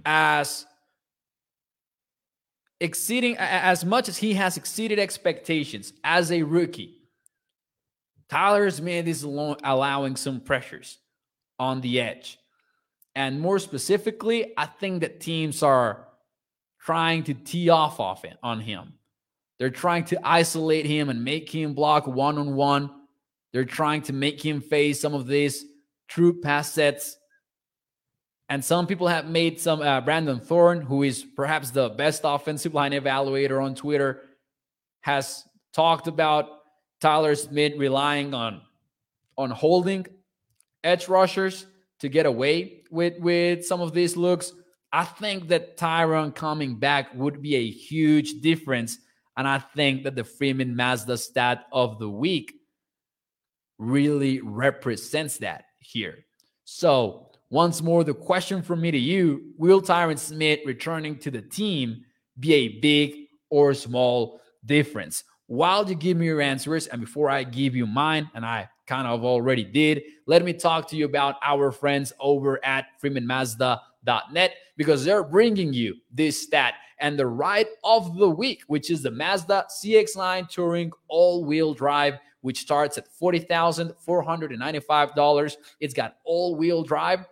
as 0.05 0.65
exceeding 2.79 3.35
as 3.37 3.85
much 3.85 4.09
as 4.09 4.17
he 4.17 4.33
has 4.33 4.57
exceeded 4.57 4.99
expectations 4.99 5.93
as 6.03 6.31
a 6.31 6.43
rookie, 6.43 6.95
Tyler 8.29 8.69
Smith 8.71 9.07
is 9.07 9.23
allowing 9.23 10.15
some 10.15 10.39
pressures 10.39 10.97
on 11.59 11.81
the 11.81 12.01
edge. 12.01 12.39
And 13.15 13.39
more 13.39 13.59
specifically, 13.59 14.53
I 14.57 14.65
think 14.65 15.01
that 15.01 15.19
teams 15.19 15.63
are 15.63 16.07
trying 16.79 17.23
to 17.23 17.33
tee 17.33 17.69
off 17.69 17.99
off 17.99 18.25
it 18.25 18.37
on 18.43 18.59
him. 18.59 18.93
They're 19.57 19.69
trying 19.69 20.03
to 20.05 20.27
isolate 20.27 20.85
him 20.85 21.09
and 21.09 21.23
make 21.23 21.49
him 21.49 21.73
block 21.73 22.07
one 22.07 22.37
on 22.37 22.55
one. 22.55 22.91
They're 23.53 23.63
trying 23.63 24.01
to 24.03 24.13
make 24.13 24.43
him 24.43 24.59
face 24.59 24.99
some 24.99 25.13
of 25.13 25.27
these 25.27 25.65
true 26.07 26.41
pass 26.41 26.71
sets. 26.71 27.17
And 28.47 28.63
some 28.63 28.85
people 28.85 29.07
have 29.07 29.27
made 29.27 29.59
some 29.59 29.81
uh, 29.81 30.01
Brandon 30.01 30.39
Thorn, 30.39 30.81
who 30.81 31.03
is 31.03 31.25
perhaps 31.35 31.71
the 31.71 31.89
best 31.89 32.21
offensive 32.23 32.73
line 32.73 32.91
evaluator 32.91 33.63
on 33.63 33.73
Twitter, 33.73 34.21
has 35.01 35.43
talked 35.73 36.07
about 36.07 36.47
Tyler 37.01 37.35
Smith 37.35 37.73
relying 37.77 38.33
on 38.33 38.61
on 39.37 39.51
holding 39.51 40.05
edge 40.83 41.09
rushers 41.09 41.65
to 41.99 42.09
get 42.09 42.25
away 42.25 42.83
with 42.91 43.13
with 43.19 43.65
some 43.65 43.81
of 43.81 43.93
these 43.93 44.15
looks. 44.15 44.53
I 44.91 45.03
think 45.03 45.49
that 45.49 45.77
Tyron 45.77 46.33
coming 46.33 46.79
back 46.79 47.13
would 47.15 47.41
be 47.41 47.55
a 47.55 47.69
huge 47.69 48.41
difference. 48.41 48.97
And 49.35 49.47
I 49.47 49.59
think 49.59 50.03
that 50.03 50.15
the 50.15 50.23
Freeman 50.23 50.75
Mazda 50.75 51.17
stat 51.17 51.65
of 51.71 51.99
the 51.99 52.09
week 52.09 52.53
really 53.77 54.39
represents 54.39 55.39
that 55.39 55.65
here. 55.95 56.25
So, 56.65 57.31
once 57.49 57.81
more, 57.81 58.03
the 58.03 58.13
question 58.13 58.61
from 58.61 58.81
me 58.81 58.91
to 58.91 58.97
you 58.97 59.53
will 59.57 59.81
Tyron 59.81 60.19
Smith 60.19 60.59
returning 60.65 61.17
to 61.19 61.31
the 61.31 61.41
team 61.41 62.03
be 62.37 62.53
a 62.53 62.79
big 62.79 63.27
or 63.49 63.73
small 63.73 64.41
difference? 64.65 65.23
While 65.47 65.87
you 65.87 65.95
give 65.95 66.17
me 66.17 66.25
your 66.25 66.41
answers, 66.41 66.87
and 66.87 66.99
before 66.99 67.29
I 67.29 67.43
give 67.43 67.75
you 67.75 67.87
mine, 67.87 68.29
and 68.35 68.45
I 68.45 68.67
kind 68.87 69.07
of 69.07 69.23
already 69.23 69.63
did, 69.63 70.03
let 70.25 70.43
me 70.43 70.51
talk 70.53 70.89
to 70.89 70.97
you 70.97 71.05
about 71.05 71.35
our 71.41 71.71
friends 71.71 72.11
over 72.19 72.63
at 72.65 72.87
FreemanMazda.net 73.01 74.51
because 74.75 75.05
they're 75.05 75.23
bringing 75.23 75.71
you 75.71 75.95
this 76.11 76.41
stat 76.41 76.73
and 76.99 77.17
the 77.19 77.27
ride 77.27 77.67
of 77.83 78.17
the 78.17 78.29
week, 78.29 78.63
which 78.67 78.89
is 78.89 79.01
the 79.01 79.11
Mazda 79.11 79.65
CX9 79.69 80.49
Touring 80.49 80.91
all 81.07 81.43
wheel 81.45 81.73
drive, 81.73 82.15
which 82.41 82.59
starts 82.59 82.97
at 82.97 83.07
$40,495. 83.21 85.55
It's 85.79 85.93
got 85.93 86.17
all 86.23 86.55
wheel 86.55 86.83
drive, 86.83 87.25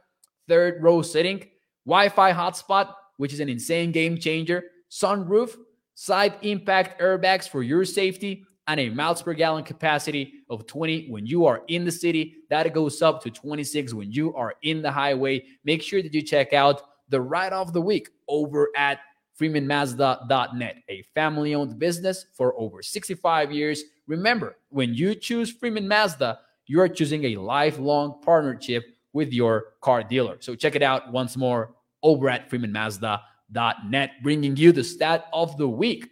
third 0.47 0.82
row 0.82 1.02
sitting, 1.02 1.49
Wi 1.86 2.08
Fi 2.10 2.34
hotspot, 2.34 2.93
which 3.17 3.34
is 3.34 3.39
an 3.39 3.49
insane 3.49 3.91
game 3.91 4.17
changer, 4.17 4.63
sunroof, 4.89 5.56
side 5.95 6.36
impact 6.41 6.99
airbags 6.99 7.47
for 7.47 7.62
your 7.63 7.86
safety, 7.86 8.43
and 8.67 8.80
a 8.80 8.89
miles 8.89 9.21
per 9.21 9.34
gallon 9.34 9.63
capacity 9.63 10.34
of 10.49 10.65
20 10.67 11.10
when 11.10 11.26
you 11.26 11.45
are 11.45 11.63
in 11.67 11.86
the 11.86 11.91
city. 11.91 12.36
That 12.49 12.73
goes 12.73 13.02
up 13.02 13.21
to 13.23 13.30
26 13.30 13.93
when 13.93 14.12
you 14.12 14.34
are 14.36 14.56
in 14.63 14.82
the 14.82 14.91
highway. 14.91 15.45
Make 15.65 15.82
sure 15.82 16.02
that 16.02 16.13
you 16.13 16.21
check 16.21 16.52
out 16.54 16.82
the 17.10 17.21
ride 17.21 17.54
of 17.54 17.73
the 17.73 17.82
week 17.82 18.10
over 18.28 18.69
at 18.76 18.99
freemanmazda.net, 19.39 20.76
a 20.89 21.04
family 21.15 21.56
owned 21.56 21.80
business 21.80 22.26
for 22.34 22.54
over 22.58 22.82
65 22.82 23.52
years. 23.52 23.84
Remember, 24.08 24.58
when 24.69 24.93
you 24.93 25.15
choose 25.15 25.52
Freeman 25.52 25.88
Mazda, 25.88 26.39
you 26.65 26.80
are 26.80 26.88
choosing 26.88 27.26
a 27.26 27.38
lifelong 27.38 28.22
partnership 28.22 28.86
with 29.12 29.34
your 29.34 29.74
car 29.82 30.04
dealer. 30.04 30.38
So 30.39 30.56
check 30.56 30.76
it 30.76 30.84
out 30.84 31.12
once 31.12 31.36
more 31.36 31.76
over 32.02 32.30
at 32.30 32.50
freemanmazda.net, 32.50 34.12
bringing 34.22 34.56
you 34.56 34.72
the 34.72 34.84
stat 34.84 35.26
of 35.34 35.58
the 35.58 35.67
week. 35.67 36.10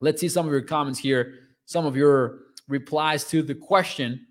Let's 0.00 0.20
see 0.20 0.28
some 0.28 0.46
of 0.46 0.52
your 0.52 0.62
comments 0.62 0.98
here 0.98 1.38
some 1.66 1.86
of 1.86 1.96
your 1.96 2.40
replies 2.68 3.24
to 3.28 3.42
the 3.42 3.54
question. 3.54 4.26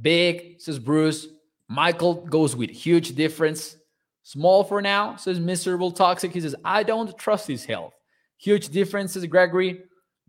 Big, 0.00 0.60
says 0.60 0.78
Bruce. 0.78 1.28
Michael 1.68 2.14
goes 2.26 2.56
with 2.56 2.70
huge 2.70 3.14
difference. 3.14 3.76
Small 4.24 4.64
for 4.64 4.82
now, 4.82 5.16
says 5.16 5.38
Miserable 5.38 5.92
Toxic. 5.92 6.32
He 6.32 6.40
says, 6.40 6.56
I 6.64 6.82
don't 6.82 7.16
trust 7.16 7.46
his 7.46 7.64
health. 7.64 7.94
Huge 8.38 8.70
difference, 8.70 9.12
says 9.12 9.24
Gregory. 9.26 9.82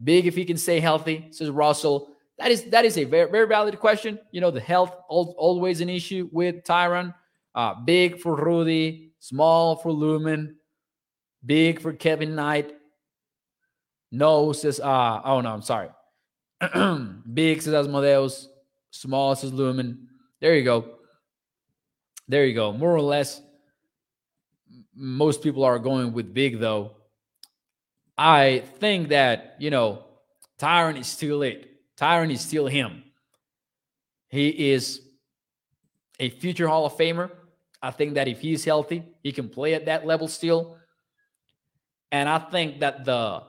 Big 0.04 0.28
if 0.28 0.36
he 0.36 0.46
can 0.46 0.58
stay 0.58 0.80
healthy, 0.80 1.28
says 1.32 1.50
Russell. 1.50 2.10
That 2.38 2.52
is 2.52 2.66
that 2.66 2.84
is 2.84 2.98
a 2.98 3.06
very, 3.06 3.32
very 3.32 3.48
valid 3.48 3.80
question. 3.80 4.20
You 4.32 4.42
know, 4.42 4.52
the 4.52 4.60
health 4.60 4.94
always 5.08 5.80
an 5.80 5.90
issue 5.90 6.30
with 6.34 6.64
Tyron. 6.66 7.14
Uh, 7.56 7.76
big 7.86 8.20
for 8.20 8.36
Rudy, 8.36 9.14
small 9.20 9.78
for 9.78 9.94
Lumen, 9.94 10.58
big 11.46 11.80
for 11.80 11.94
Kevin 11.94 12.36
Knight. 12.36 12.74
No, 14.12 14.52
says 14.52 14.82
uh 14.82 15.22
oh 15.24 15.40
no, 15.40 15.54
I'm 15.54 15.62
sorry. 15.62 15.90
Big 17.34 17.62
says 17.62 17.74
Asmodeus. 17.74 18.48
Small 18.92 19.36
says 19.36 19.52
Lumen. 19.52 20.08
There 20.40 20.56
you 20.56 20.64
go. 20.64 20.86
There 22.28 22.46
you 22.46 22.54
go. 22.54 22.72
More 22.72 22.96
or 22.96 23.02
less, 23.02 23.42
most 24.94 25.42
people 25.42 25.64
are 25.64 25.80
going 25.80 26.14
with 26.14 26.34
big, 26.34 26.60
though. 26.60 26.92
I 28.18 28.64
think 28.80 29.10
that, 29.10 29.56
you 29.60 29.70
know, 29.70 30.04
Tyron 30.60 31.00
is 31.00 31.08
still 31.08 31.42
it. 31.42 31.70
Tyron 31.98 32.32
is 32.32 32.42
still 32.42 32.68
him. 32.68 33.04
He 34.30 34.72
is 34.72 35.02
a 36.20 36.30
future 36.30 36.68
Hall 36.68 36.86
of 36.86 36.98
Famer. 36.98 37.30
I 37.82 37.92
think 37.92 38.16
that 38.16 38.28
if 38.28 38.40
he's 38.40 38.66
healthy, 38.66 39.04
he 39.22 39.32
can 39.32 39.50
play 39.50 39.74
at 39.74 39.86
that 39.86 40.06
level 40.06 40.28
still. 40.28 40.78
And 42.12 42.28
I 42.30 42.40
think 42.40 42.80
that 42.80 43.06
the 43.06 43.44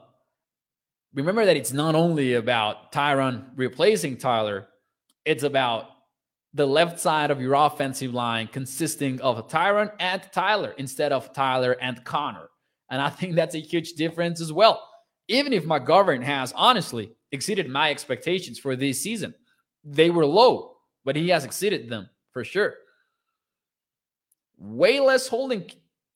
remember 1.13 1.45
that 1.45 1.57
it's 1.57 1.73
not 1.73 1.95
only 1.95 2.33
about 2.33 2.91
Tyron 2.91 3.45
replacing 3.55 4.17
Tyler, 4.17 4.67
it's 5.25 5.43
about 5.43 5.89
the 6.57 6.65
left 6.65 6.99
side 6.99 7.31
of 7.31 7.39
your 7.39 7.53
offensive 7.53 8.13
line 8.13 8.47
consisting 8.47 9.21
of 9.21 9.47
Tyron 9.47 9.91
and 9.99 10.21
Tyler 10.31 10.73
instead 10.77 11.11
of 11.11 11.31
Tyler 11.31 11.77
and 11.79 12.03
Connor. 12.03 12.49
And 12.89 13.01
I 13.01 13.09
think 13.09 13.35
that's 13.35 13.55
a 13.55 13.59
huge 13.59 13.93
difference 13.93 14.41
as 14.41 14.51
well. 14.51 14.83
Even 15.27 15.53
if 15.53 15.65
McGovern 15.65 16.23
has 16.23 16.53
honestly 16.55 17.11
exceeded 17.31 17.69
my 17.69 17.91
expectations 17.91 18.57
for 18.57 18.75
this 18.75 18.99
season, 19.01 19.33
they 19.83 20.09
were 20.09 20.25
low, 20.25 20.77
but 21.05 21.15
he 21.15 21.29
has 21.29 21.45
exceeded 21.45 21.89
them 21.89 22.09
for 22.31 22.43
sure. 22.43 22.73
Way 24.57 24.99
less 24.99 25.27
holding 25.27 25.69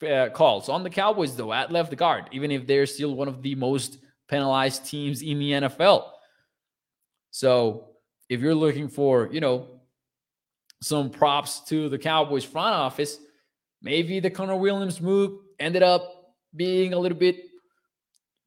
uh, 0.10 0.30
calls 0.30 0.69
on 0.69 0.84
the 0.84 0.89
Cowboys, 0.89 1.36
though, 1.36 1.54
at 1.54 1.71
left 1.71 1.95
guard, 1.95 2.30
even 2.32 2.49
if 2.49 2.65
they're 2.65 2.88
still 2.88 3.13
one 3.13 3.27
of 3.27 3.43
the 3.43 3.54
most 3.56 3.99
penalized 4.27 4.86
teams 4.86 5.21
in 5.21 5.38
the 5.38 5.51
NFL. 5.51 6.10
So 7.30 7.89
if 8.30 8.39
you're 8.39 8.56
looking 8.56 8.88
for, 8.88 9.30
you 9.32 9.41
know, 9.41 9.81
some 10.82 11.10
props 11.10 11.62
to 11.62 11.89
the 11.89 11.98
Cowboys 11.98 12.44
front 12.44 12.76
office, 12.76 13.17
maybe 13.82 14.20
the 14.20 14.30
Connor 14.30 14.56
Williams 14.56 15.00
move 15.00 15.39
ended 15.60 15.84
up 15.84 16.34
being 16.56 16.94
a 16.94 17.00
little 17.00 17.17
bit 17.17 17.38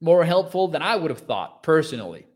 more 0.01 0.25
helpful 0.25 0.68
than 0.68 0.83
I 0.83 0.97
would 0.97 1.11
have 1.11 1.20
thought 1.20 1.62
personally. 1.62 2.27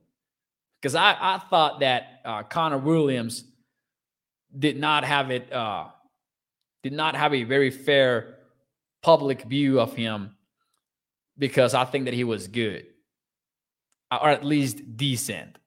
Because 0.81 0.95
I, 0.95 1.17
I 1.19 1.39
thought 1.51 1.81
that 1.81 2.21
uh, 2.25 2.43
Connor 2.45 2.79
Williams 2.79 3.45
did 4.57 4.79
not 4.79 5.05
have 5.05 5.31
it, 5.31 5.53
uh, 5.53 5.89
did 6.83 6.93
not 6.93 7.17
have 7.17 7.35
a 7.35 7.43
very 7.43 7.71
fair 7.71 8.37
public 9.03 9.43
view 9.43 9.81
of 9.81 9.95
him 9.95 10.37
because 11.37 11.75
I 11.75 11.85
think 11.85 12.07
that 12.07 12.15
he 12.15 12.25
was 12.25 12.49
good 12.49 12.87
or 14.11 14.29
at 14.29 14.45
least 14.45 14.97
decent. 14.97 15.58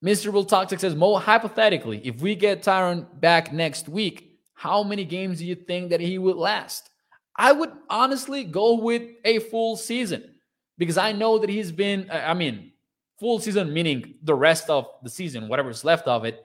Miserable 0.00 0.44
Toxic 0.44 0.78
says, 0.78 0.94
Mo, 0.94 1.16
hypothetically, 1.16 2.00
if 2.06 2.20
we 2.20 2.34
get 2.36 2.62
Tyron 2.62 3.06
back 3.20 3.52
next 3.52 3.88
week, 3.88 4.38
how 4.54 4.82
many 4.82 5.04
games 5.04 5.38
do 5.38 5.46
you 5.46 5.54
think 5.54 5.90
that 5.90 6.00
he 6.00 6.18
would 6.18 6.36
last? 6.36 6.90
I 7.36 7.52
would 7.52 7.72
honestly 7.88 8.44
go 8.44 8.74
with 8.74 9.02
a 9.24 9.38
full 9.38 9.76
season 9.76 10.34
because 10.76 10.98
I 10.98 11.12
know 11.12 11.38
that 11.38 11.50
he's 11.50 11.72
been, 11.72 12.08
I 12.10 12.34
mean, 12.34 12.72
full 13.18 13.40
season 13.40 13.72
meaning 13.72 14.14
the 14.22 14.34
rest 14.34 14.70
of 14.70 14.88
the 15.02 15.10
season, 15.10 15.48
whatever's 15.48 15.84
left 15.84 16.06
of 16.06 16.24
it, 16.24 16.44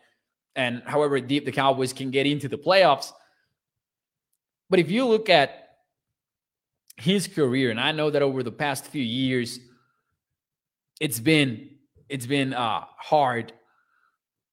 and 0.56 0.82
however 0.86 1.20
deep 1.20 1.46
the 1.46 1.52
Cowboys 1.52 1.94
can 1.94 2.12
get 2.12 2.28
into 2.28 2.48
the 2.48 2.58
playoffs. 2.58 3.12
But 4.70 4.80
if 4.80 4.90
you 4.90 5.06
look 5.06 5.30
at 5.30 5.78
his 6.98 7.28
career, 7.28 7.72
and 7.72 7.80
I 7.80 7.92
know 7.92 8.10
that 8.10 8.22
over 8.22 8.44
the 8.44 8.52
past 8.52 8.86
few 8.86 9.04
years, 9.04 9.60
it's 11.00 11.20
been 11.20 11.70
it's 12.14 12.28
been 12.28 12.54
uh, 12.54 12.86
hard, 13.00 13.54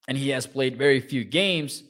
and 0.08 0.16
he 0.16 0.30
has 0.30 0.46
played 0.46 0.78
very 0.78 0.98
few 0.98 1.24
games. 1.24 1.82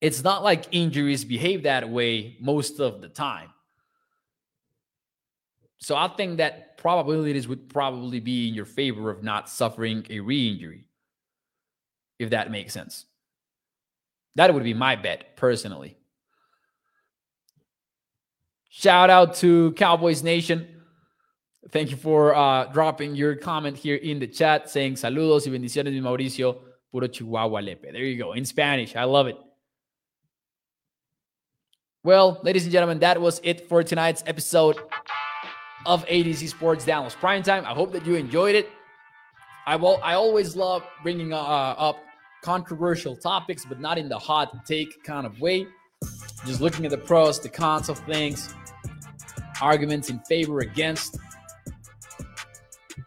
It's 0.00 0.22
not 0.22 0.44
like 0.44 0.66
injuries 0.70 1.24
behave 1.24 1.64
that 1.64 1.90
way 1.90 2.36
most 2.40 2.78
of 2.78 3.00
the 3.00 3.08
time. 3.08 3.48
So 5.78 5.96
I 5.96 6.06
think 6.06 6.36
that 6.36 6.78
probabilities 6.78 7.48
would 7.48 7.68
probably 7.68 8.20
be 8.20 8.46
in 8.46 8.54
your 8.54 8.66
favor 8.66 9.10
of 9.10 9.24
not 9.24 9.48
suffering 9.48 10.06
a 10.10 10.20
re-injury, 10.20 10.84
if 12.20 12.30
that 12.30 12.48
makes 12.52 12.72
sense. 12.72 13.04
That 14.36 14.54
would 14.54 14.62
be 14.62 14.74
my 14.74 14.94
bet 14.94 15.36
personally. 15.36 15.96
Shout 18.68 19.10
out 19.10 19.34
to 19.36 19.72
Cowboys 19.72 20.22
Nation. 20.22 20.75
Thank 21.72 21.90
you 21.90 21.96
for 21.96 22.34
uh, 22.34 22.66
dropping 22.66 23.16
your 23.16 23.34
comment 23.34 23.76
here 23.76 23.96
in 23.96 24.18
the 24.18 24.26
chat 24.26 24.70
saying 24.70 24.94
saludos 24.94 25.46
y 25.46 25.52
bendiciones 25.52 25.92
mi 25.92 26.00
Mauricio, 26.00 26.58
puro 26.92 27.08
Chihuahua 27.08 27.60
Lepe. 27.60 27.90
There 27.92 28.04
you 28.04 28.16
go, 28.16 28.32
in 28.32 28.44
Spanish. 28.44 28.94
I 28.94 29.04
love 29.04 29.26
it. 29.26 29.36
Well, 32.04 32.40
ladies 32.44 32.62
and 32.62 32.72
gentlemen, 32.72 33.00
that 33.00 33.20
was 33.20 33.40
it 33.42 33.68
for 33.68 33.82
tonight's 33.82 34.22
episode 34.26 34.78
of 35.86 36.04
A 36.06 36.22
to 36.22 36.32
Z 36.34 36.46
Sports 36.46 36.84
Dallas 36.84 37.16
Prime 37.16 37.42
Time. 37.42 37.64
I 37.64 37.74
hope 37.74 37.92
that 37.92 38.06
you 38.06 38.14
enjoyed 38.14 38.54
it. 38.54 38.68
I 39.66 39.74
will. 39.74 39.98
I 40.04 40.14
always 40.14 40.54
love 40.54 40.84
bringing 41.02 41.32
uh, 41.32 41.36
up 41.36 41.98
controversial 42.44 43.16
topics, 43.16 43.64
but 43.64 43.80
not 43.80 43.98
in 43.98 44.08
the 44.08 44.18
hot 44.18 44.64
take 44.66 45.02
kind 45.02 45.26
of 45.26 45.40
way. 45.40 45.66
Just 46.46 46.60
looking 46.60 46.84
at 46.84 46.92
the 46.92 46.98
pros, 46.98 47.40
the 47.40 47.48
cons 47.48 47.88
of 47.88 47.98
things, 48.00 48.54
arguments 49.60 50.08
in 50.08 50.20
favor, 50.20 50.60
against. 50.60 51.18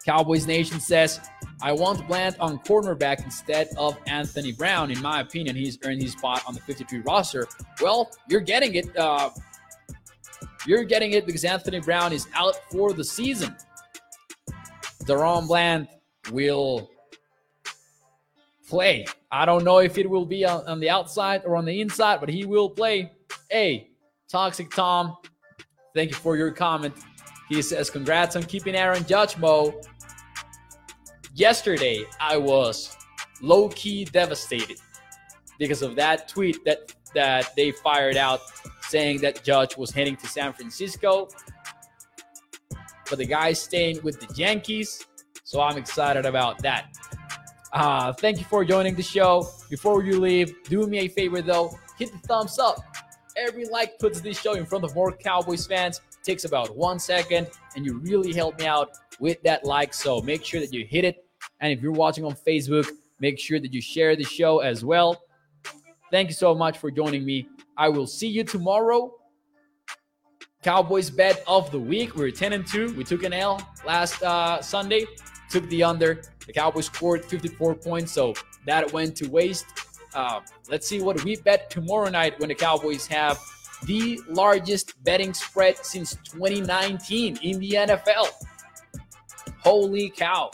Cowboys 0.10 0.48
Nation 0.48 0.80
says, 0.80 1.20
I 1.62 1.72
want 1.72 2.08
Bland 2.08 2.36
on 2.40 2.58
cornerback 2.58 3.24
instead 3.24 3.70
of 3.78 3.96
Anthony 4.08 4.52
Brown. 4.52 4.90
In 4.90 5.00
my 5.04 5.22
opinion, 5.22 5.56
he's 5.56 5.78
earned 5.86 6.02
his 6.02 6.14
spot 6.14 6.42
on 6.48 6.56
the 6.56 6.62
53 6.62 7.02
roster. 7.02 7.48
Well, 7.80 8.10
you're 8.28 8.42
getting 8.42 8.74
it. 8.74 8.98
Uh, 8.98 9.30
you're 10.66 10.84
getting 10.84 11.12
it 11.12 11.28
because 11.28 11.46
Anthony 11.46 11.80
Brown 11.80 12.12
is 12.12 12.28
out 12.34 12.56
for 12.72 12.92
the 12.92 13.04
season. 13.04 13.56
DaRon 15.04 15.46
Bland 15.46 15.88
will 16.32 16.90
play. 18.68 19.06
I 19.32 19.46
don't 19.46 19.64
know 19.64 19.78
if 19.78 20.00
it 20.00 20.10
will 20.10 20.26
be 20.26 20.44
on, 20.44 20.66
on 20.66 20.80
the 20.80 20.90
outside 20.90 21.44
or 21.46 21.56
on 21.56 21.66
the 21.66 21.82
inside, 21.82 22.20
but 22.20 22.30
he 22.30 22.46
will 22.46 22.72
play. 22.72 23.12
Hey, 23.52 23.92
Toxic 24.28 24.72
Tom, 24.72 25.18
thank 25.94 26.10
you 26.10 26.16
for 26.16 26.36
your 26.36 26.50
comment. 26.50 26.96
He 27.48 27.62
says, 27.62 27.92
Congrats 27.92 28.36
on 28.36 28.42
keeping 28.42 28.74
Aaron 28.74 29.06
Judge, 29.06 29.38
Mo. 29.38 29.80
Yesterday, 31.36 32.06
I 32.20 32.38
was 32.38 32.96
low 33.42 33.70
key 33.70 34.06
devastated 34.06 34.78
because 35.58 35.82
of 35.82 35.96
that 35.96 36.28
tweet 36.28 36.64
that, 36.66 36.94
that 37.14 37.56
they 37.56 37.72
fired 37.72 38.18
out 38.18 38.42
saying 38.82 39.22
that 39.22 39.44
Judge 39.44 39.78
was 39.78 39.92
heading 39.92 40.16
to 40.18 40.28
San 40.28 40.54
Francisco. 40.54 41.30
But 43.10 43.20
the 43.20 43.26
guy's 43.26 43.62
staying 43.62 44.02
with 44.04 44.20
the 44.20 44.34
Yankees. 44.36 45.06
So 45.44 45.62
I'm 45.62 45.78
excited 45.78 46.26
about 46.26 46.62
that. 46.62 46.94
Uh, 47.74 48.14
thank 48.14 48.40
you 48.40 48.46
for 48.46 48.66
joining 48.66 48.96
the 48.96 49.04
show. 49.04 49.48
Before 49.70 50.04
you 50.04 50.20
leave, 50.20 50.64
do 50.64 50.88
me 50.88 51.00
a 51.00 51.08
favor 51.08 51.42
though, 51.42 51.78
hit 51.98 52.12
the 52.12 52.20
thumbs 52.28 52.58
up. 52.58 52.78
Every 53.38 53.66
like 53.66 54.00
puts 54.00 54.22
this 54.22 54.40
show 54.40 54.54
in 54.54 54.66
front 54.66 54.84
of 54.84 54.96
more 54.96 55.12
Cowboys 55.12 55.68
fans. 55.68 56.02
Takes 56.24 56.46
about 56.46 56.76
one 56.76 57.00
second, 57.00 57.48
and 57.76 57.86
you 57.86 58.00
really 58.00 58.34
help 58.34 58.60
me 58.60 58.66
out 58.66 58.92
with 59.20 59.42
that 59.44 59.66
like. 59.66 59.94
So 59.94 60.22
make 60.22 60.44
sure 60.44 60.60
that 60.60 60.74
you 60.74 60.86
hit 60.86 61.06
it. 61.06 61.26
And 61.62 61.72
if 61.72 61.82
you're 61.82 61.92
watching 61.92 62.26
on 62.26 62.34
Facebook, 62.34 62.88
make 63.20 63.40
sure 63.40 63.60
that 63.60 63.74
you 63.74 63.82
share 63.82 64.16
the 64.16 64.24
show 64.24 64.60
as 64.60 64.84
well. 64.84 65.24
Thank 66.12 66.30
you 66.30 66.36
so 66.36 66.54
much 66.56 66.78
for 66.78 66.92
joining 66.92 67.26
me. 67.26 67.48
I 67.78 67.90
will 67.90 68.08
see 68.08 68.28
you 68.28 68.44
tomorrow. 68.44 69.14
Cowboys 70.64 71.10
bet 71.10 71.44
of 71.48 71.72
the 71.72 71.80
week. 71.80 72.16
We're 72.16 72.32
10 72.32 72.54
and 72.54 72.68
2. 72.68 72.94
We 72.96 73.04
took 73.04 73.24
an 73.24 73.32
L 73.32 73.62
last 73.86 74.22
uh, 74.22 74.62
Sunday 74.62 75.06
took 75.50 75.68
the 75.70 75.84
under. 75.84 76.22
The 76.46 76.54
Cowboys 76.54 76.86
scored 76.86 77.26
54 77.26 77.76
points, 77.76 78.12
so 78.12 78.34
that 78.66 78.92
went 78.94 79.16
to 79.18 79.28
waste. 79.30 79.66
Uh, 80.14 80.42
let's 80.70 80.88
see 80.88 81.02
what 81.02 81.24
we 81.24 81.36
bet 81.38 81.70
tomorrow 81.70 82.10
night 82.10 82.40
when 82.40 82.50
the 82.50 82.56
Cowboys 82.56 83.06
have 83.08 83.40
the 83.86 84.20
largest 84.28 85.02
betting 85.04 85.34
spread 85.34 85.78
since 85.78 86.16
2019 86.26 87.40
in 87.42 87.60
the 87.60 87.72
NFL. 87.72 88.30
Holy 89.60 90.10
cow. 90.10 90.52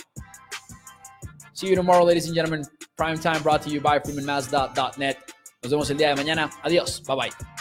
See 1.53 1.67
you 1.67 1.75
tomorrow, 1.75 2.03
ladies 2.03 2.25
and 2.25 2.35
gentlemen. 2.35 2.65
Prime 2.97 3.19
time 3.19 3.41
brought 3.43 3.61
to 3.63 3.69
you 3.69 3.81
by 3.81 3.99
FreemanMazda.net. 3.99 5.31
Nos 5.63 5.71
vemos 5.71 5.89
el 5.89 5.97
día 5.97 6.15
de 6.15 6.23
mañana. 6.23 6.49
Adiós. 6.63 7.01
Bye 7.05 7.15
bye. 7.15 7.54